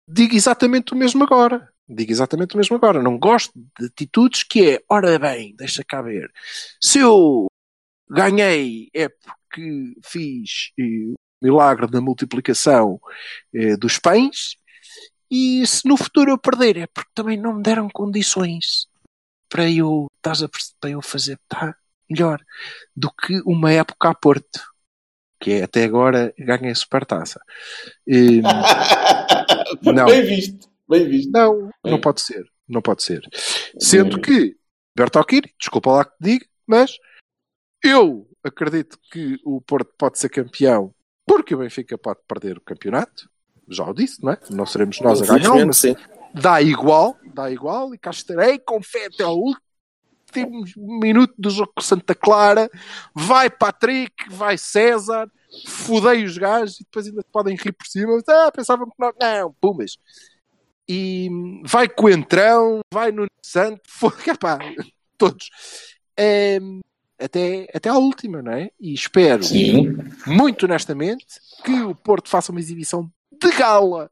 digo 0.07 0.35
exatamente 0.35 0.93
o 0.93 0.95
mesmo 0.95 1.23
agora. 1.23 1.72
Digo 1.87 2.11
exatamente 2.11 2.55
o 2.55 2.57
mesmo 2.57 2.75
agora. 2.75 3.01
Não 3.01 3.17
gosto 3.17 3.51
de 3.79 3.87
atitudes 3.87 4.43
que 4.43 4.75
é, 4.75 4.83
ora 4.89 5.19
bem, 5.19 5.55
deixa 5.55 5.83
cá 5.83 6.01
ver. 6.01 6.31
Se 6.81 6.99
eu 6.99 7.47
ganhei 8.09 8.89
é 8.93 9.09
porque 9.09 9.95
fiz 10.03 10.71
eh, 10.79 11.11
o 11.11 11.15
milagre 11.41 11.87
da 11.87 12.01
multiplicação 12.01 12.99
eh, 13.53 13.75
dos 13.75 13.99
pães 13.99 14.55
e 15.29 15.65
se 15.65 15.87
no 15.87 15.97
futuro 15.97 16.31
eu 16.31 16.37
perder 16.37 16.77
é 16.77 16.87
porque 16.87 17.09
também 17.13 17.37
não 17.37 17.55
me 17.55 17.63
deram 17.63 17.89
condições 17.89 18.87
para 19.49 19.69
eu, 19.69 20.07
estás 20.17 20.43
a 20.43 20.49
para 20.79 20.89
eu 20.89 21.01
fazer 21.01 21.39
tá, 21.47 21.75
melhor 22.09 22.39
do 22.95 23.11
que 23.11 23.41
uma 23.45 23.71
época 23.71 24.09
a 24.09 24.15
Porto. 24.15 24.61
Que 25.39 25.53
é 25.53 25.63
até 25.63 25.83
agora 25.83 26.33
ganhei 26.39 26.71
a 26.71 26.75
supertaça. 26.75 27.41
Eh, 28.07 28.41
Não. 29.93 30.05
Bem 30.05 30.25
visto, 30.25 30.69
bem 30.93 31.09
visto. 31.09 31.31
Não, 31.31 31.59
não 31.83 31.93
Bem. 31.93 32.01
pode 32.01 32.21
ser. 32.21 32.43
Não 32.67 32.81
pode 32.81 33.03
ser. 33.03 33.21
Sendo 33.79 34.21
que, 34.21 34.55
Bertolini, 34.95 35.53
desculpa 35.59 35.91
lá 35.91 36.05
que 36.05 36.11
te 36.11 36.21
diga, 36.21 36.45
mas 36.65 36.97
eu 37.83 38.27
acredito 38.43 38.97
que 39.11 39.37
o 39.43 39.61
Porto 39.61 39.91
pode 39.97 40.19
ser 40.19 40.29
campeão 40.29 40.93
porque 41.25 41.55
o 41.55 41.59
Benfica 41.59 41.97
pode 41.97 42.19
perder 42.27 42.57
o 42.57 42.61
campeonato. 42.61 43.29
Já 43.67 43.85
o 43.85 43.93
disse, 43.93 44.23
não 44.23 44.33
é? 44.33 44.39
Não 44.49 44.65
seremos 44.65 44.99
nós 44.99 45.21
a 45.21 45.37
ganhar, 45.37 45.65
mas 45.65 45.77
sim. 45.77 45.95
dá 46.33 46.61
igual, 46.61 47.17
dá 47.33 47.49
igual, 47.49 47.93
e 47.93 47.97
cá 47.97 48.11
estarei 48.11 48.59
com 48.59 48.81
fé 48.81 49.05
até 49.05 49.23
ao 49.23 49.37
último 49.37 50.65
minuto 50.99 51.33
do 51.37 51.49
jogo 51.49 51.71
com 51.75 51.81
Santa 51.81 52.13
Clara. 52.13 52.69
Vai 53.15 53.49
Patrick, 53.49 54.13
vai 54.29 54.57
César, 54.57 55.29
fudei 55.65 56.25
os 56.25 56.37
gajos 56.37 56.81
e 56.81 56.83
depois 56.83 57.07
ainda 57.07 57.23
podem 57.31 57.55
rir 57.55 57.71
por 57.71 57.87
cima. 57.87 58.21
Ah, 58.27 58.51
pensavam 58.51 58.85
que 58.85 58.95
não, 58.99 59.13
não, 59.19 59.53
pumas. 59.61 59.97
E 60.87 61.29
vai 61.65 61.87
Coentrão, 61.87 62.81
vai 62.93 63.11
no 63.11 63.25
Santo, 63.41 63.81
foi, 63.87 64.11
epá, 64.27 64.59
todos. 65.17 65.49
Ehm, 66.17 66.79
até, 67.19 67.67
até 67.73 67.89
à 67.89 67.95
última, 67.97 68.41
não 68.41 68.51
é? 68.51 68.69
E 68.79 68.93
espero, 68.93 69.43
Sim. 69.43 69.95
muito 70.27 70.65
honestamente, 70.65 71.25
que 71.63 71.81
o 71.83 71.95
Porto 71.95 72.29
faça 72.29 72.51
uma 72.51 72.59
exibição 72.59 73.09
de 73.41 73.49
gala 73.51 74.11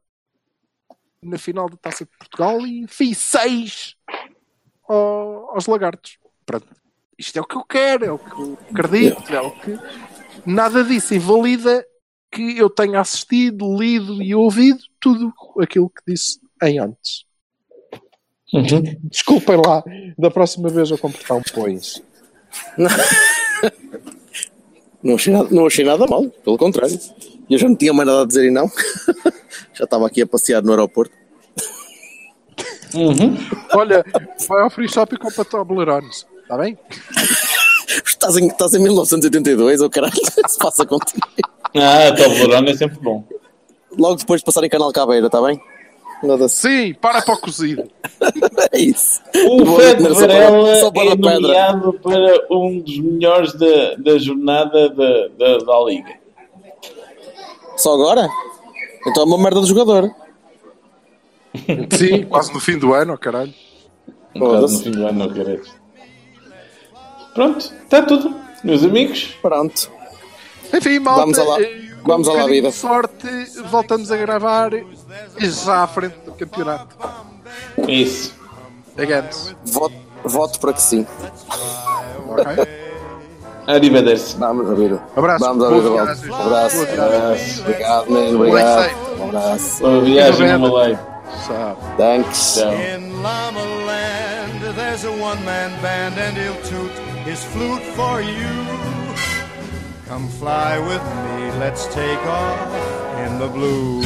na 1.22 1.38
final 1.38 1.68
da 1.68 1.76
Taça 1.76 2.04
de 2.04 2.10
Portugal 2.18 2.66
e 2.66 2.80
enfie 2.80 3.14
seis 3.14 3.94
ao- 4.88 5.54
aos 5.54 5.66
lagartos. 5.66 6.18
Pronto. 6.44 6.66
Isto 7.18 7.38
é 7.38 7.42
o 7.42 7.46
que 7.46 7.56
eu 7.56 7.64
quero, 7.64 8.04
é 8.04 8.10
o 8.10 8.18
que 8.18 8.32
eu 8.32 8.58
acredito, 8.70 9.32
é 9.32 9.40
o 9.40 9.50
que. 9.60 9.78
Nada 10.44 10.82
disso 10.82 11.14
invalida 11.14 11.86
que 12.30 12.56
eu 12.58 12.68
tenha 12.70 12.98
assistido, 13.00 13.76
lido 13.78 14.22
e 14.22 14.34
ouvido 14.34 14.82
tudo 14.98 15.32
aquilo 15.60 15.90
que 15.90 16.02
disse 16.08 16.40
em 16.62 16.78
antes. 16.78 17.24
Desculpem 19.10 19.56
lá, 19.56 19.82
da 20.18 20.30
próxima 20.30 20.68
vez 20.68 20.90
eu 20.90 20.98
comportar 20.98 21.38
um 21.38 21.42
pões. 21.54 22.02
Não 25.02 25.16
achei, 25.16 25.32
nada, 25.32 25.48
não 25.50 25.66
achei 25.66 25.84
nada 25.84 26.06
mal, 26.06 26.28
pelo 26.44 26.56
contrário. 26.56 26.96
Eu 27.50 27.58
já 27.58 27.68
não 27.68 27.74
tinha 27.74 27.92
mais 27.92 28.06
nada 28.06 28.22
a 28.22 28.24
dizer 28.24 28.46
e 28.46 28.52
não. 28.52 28.70
já 29.74 29.82
estava 29.82 30.06
aqui 30.06 30.22
a 30.22 30.26
passear 30.28 30.62
no 30.62 30.70
aeroporto. 30.70 31.12
Olha, 33.74 34.04
vai 34.46 34.62
ao 34.62 34.70
free 34.70 34.88
shop 34.88 35.12
e 35.12 35.18
compra 35.18 35.44
Toblerones. 35.44 36.24
Está 36.42 36.56
bem? 36.56 36.78
Estás 38.06 38.36
em, 38.36 38.46
estás 38.46 38.72
em 38.74 38.78
1982, 38.78 39.80
ou 39.80 39.90
caralho, 39.90 40.12
se 40.46 40.56
passa 40.56 40.86
contigo. 40.86 41.26
Ah, 41.76 42.12
Toblerone 42.16 42.70
é 42.70 42.76
sempre 42.76 42.98
bom. 43.00 43.24
Logo 43.98 44.14
depois 44.14 44.40
de 44.40 44.44
passar 44.44 44.62
em 44.64 44.68
Canal 44.68 44.92
Cabeira, 44.92 45.26
está 45.26 45.42
bem? 45.42 45.60
Nada. 46.22 46.48
Sim, 46.48 46.94
para 46.94 47.20
para 47.22 47.34
o 47.34 47.38
cozido. 47.40 47.84
É 48.72 48.78
isso. 48.78 49.20
O 49.48 49.64
para- 49.76 50.14
Varela 50.14 50.68
é 50.70 51.16
nomeado 51.16 51.92
para 51.94 52.46
um 52.50 52.78
dos 52.80 52.98
melhores 52.98 53.52
da, 53.54 53.94
da 53.98 54.18
jornada 54.18 54.88
da, 54.88 55.28
da, 55.36 55.58
da 55.58 55.84
Liga. 55.84 56.14
Só 57.76 57.94
agora? 57.94 58.28
Então 59.06 59.24
é 59.24 59.26
uma 59.26 59.38
merda 59.38 59.60
do 59.60 59.66
jogador. 59.66 60.10
Sim, 61.98 62.24
quase 62.26 62.52
no 62.54 62.60
fim 62.60 62.78
do 62.78 62.94
ano, 62.94 63.18
caralho. 63.18 63.52
Bocado 64.34 64.62
no 64.62 64.78
fim 64.78 64.90
do 64.90 65.06
ano, 65.06 65.18
não 65.26 65.32
queres. 65.32 65.68
Pronto, 67.34 67.58
está 67.58 68.02
tudo, 68.02 68.34
meus 68.62 68.84
amigos. 68.84 69.34
Pronto. 69.42 69.90
Enfim, 70.72 70.98
malta, 71.00 71.20
Vamos 71.20 71.38
eh, 71.38 71.44
com 71.44 71.52
vamos 72.04 72.28
um 72.28 72.38
à 72.38 72.46
vida. 72.46 72.68
de 72.68 72.74
sorte, 72.74 73.28
voltamos 73.70 74.10
a 74.10 74.16
gravar 74.16 74.70
já 75.38 75.82
à 75.82 75.86
frente 75.86 76.16
do 76.24 76.32
campeonato. 76.32 76.96
Isso. 77.88 78.34
Against. 78.98 79.54
Voto, 79.64 79.94
voto 80.24 80.60
para 80.60 80.72
que 80.72 80.82
sim. 80.82 81.06
Ok? 82.28 82.82
Arrivederci. 83.66 84.36
Vamos 84.38 84.70
a 84.70 84.74
ver. 84.74 85.00
Abraço. 85.16 85.44
Vamos 85.44 85.64
a 85.64 85.68
ver. 85.70 85.82
Boas 85.82 86.00
Abraço. 86.00 86.82
Abraço. 86.82 87.60
Obrigado, 87.62 88.10
menino. 88.10 88.38
Boa 88.38 88.48
Obrigado. 88.48 89.20
Um 89.20 89.28
abraço. 89.28 89.82
Boa 89.82 90.00
viagem 90.00 90.48
live. 90.48 90.98
Tchau. 91.46 91.76
Thanks. 91.96 92.54
Tchau. 92.56 92.72
In 92.72 93.22
Llama 93.22 93.60
Land, 93.86 94.76
there's 94.76 95.04
a 95.04 95.12
one-man 95.12 95.70
band 95.80 96.18
and 96.18 96.36
he'll 96.36 96.60
toot 96.62 96.92
his 97.24 97.44
flute 97.44 97.82
for 97.94 98.20
you. 98.20 98.91
Come 100.12 100.28
fly 100.28 100.78
with 100.78 101.04
me, 101.24 101.50
let's 101.58 101.86
take 101.86 102.22
off 102.26 102.68
in 103.24 103.38
the 103.38 103.48
blue. 103.48 104.02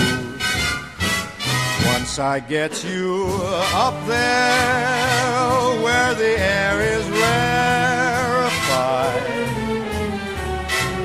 Once 1.85 2.21
I 2.21 2.39
get 2.39 2.85
you 2.85 3.27
up 3.75 4.07
there 4.07 5.83
where 5.83 6.15
the 6.15 6.39
air 6.39 6.81
is 6.97 7.05
rarefied, 7.11 8.53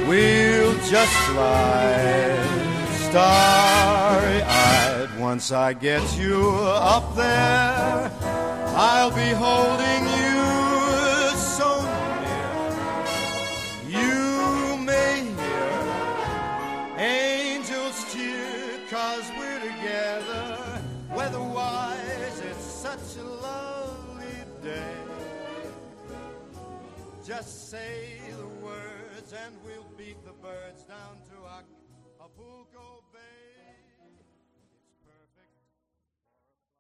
we'll 0.08 0.76
just 0.88 1.16
fly 1.32 1.98
starry-eyed. 3.10 4.40
Once 5.20 5.52
I 5.52 5.74
get 5.74 6.16
you 6.16 6.52
up 6.94 7.16
there, 7.16 8.12
I'll 8.76 9.10
be 9.10 9.32
holding 9.32 10.06
you 10.20 10.61
Just 27.32 27.70
say 27.70 28.20
the 28.38 28.66
words 28.66 29.34
and 29.46 29.56
we'll 29.64 29.90
beat 29.98 30.22
the 30.26 30.34
birds 30.34 30.84
down 30.84 31.16
to 31.30 31.48
Acapulco. 32.20 33.01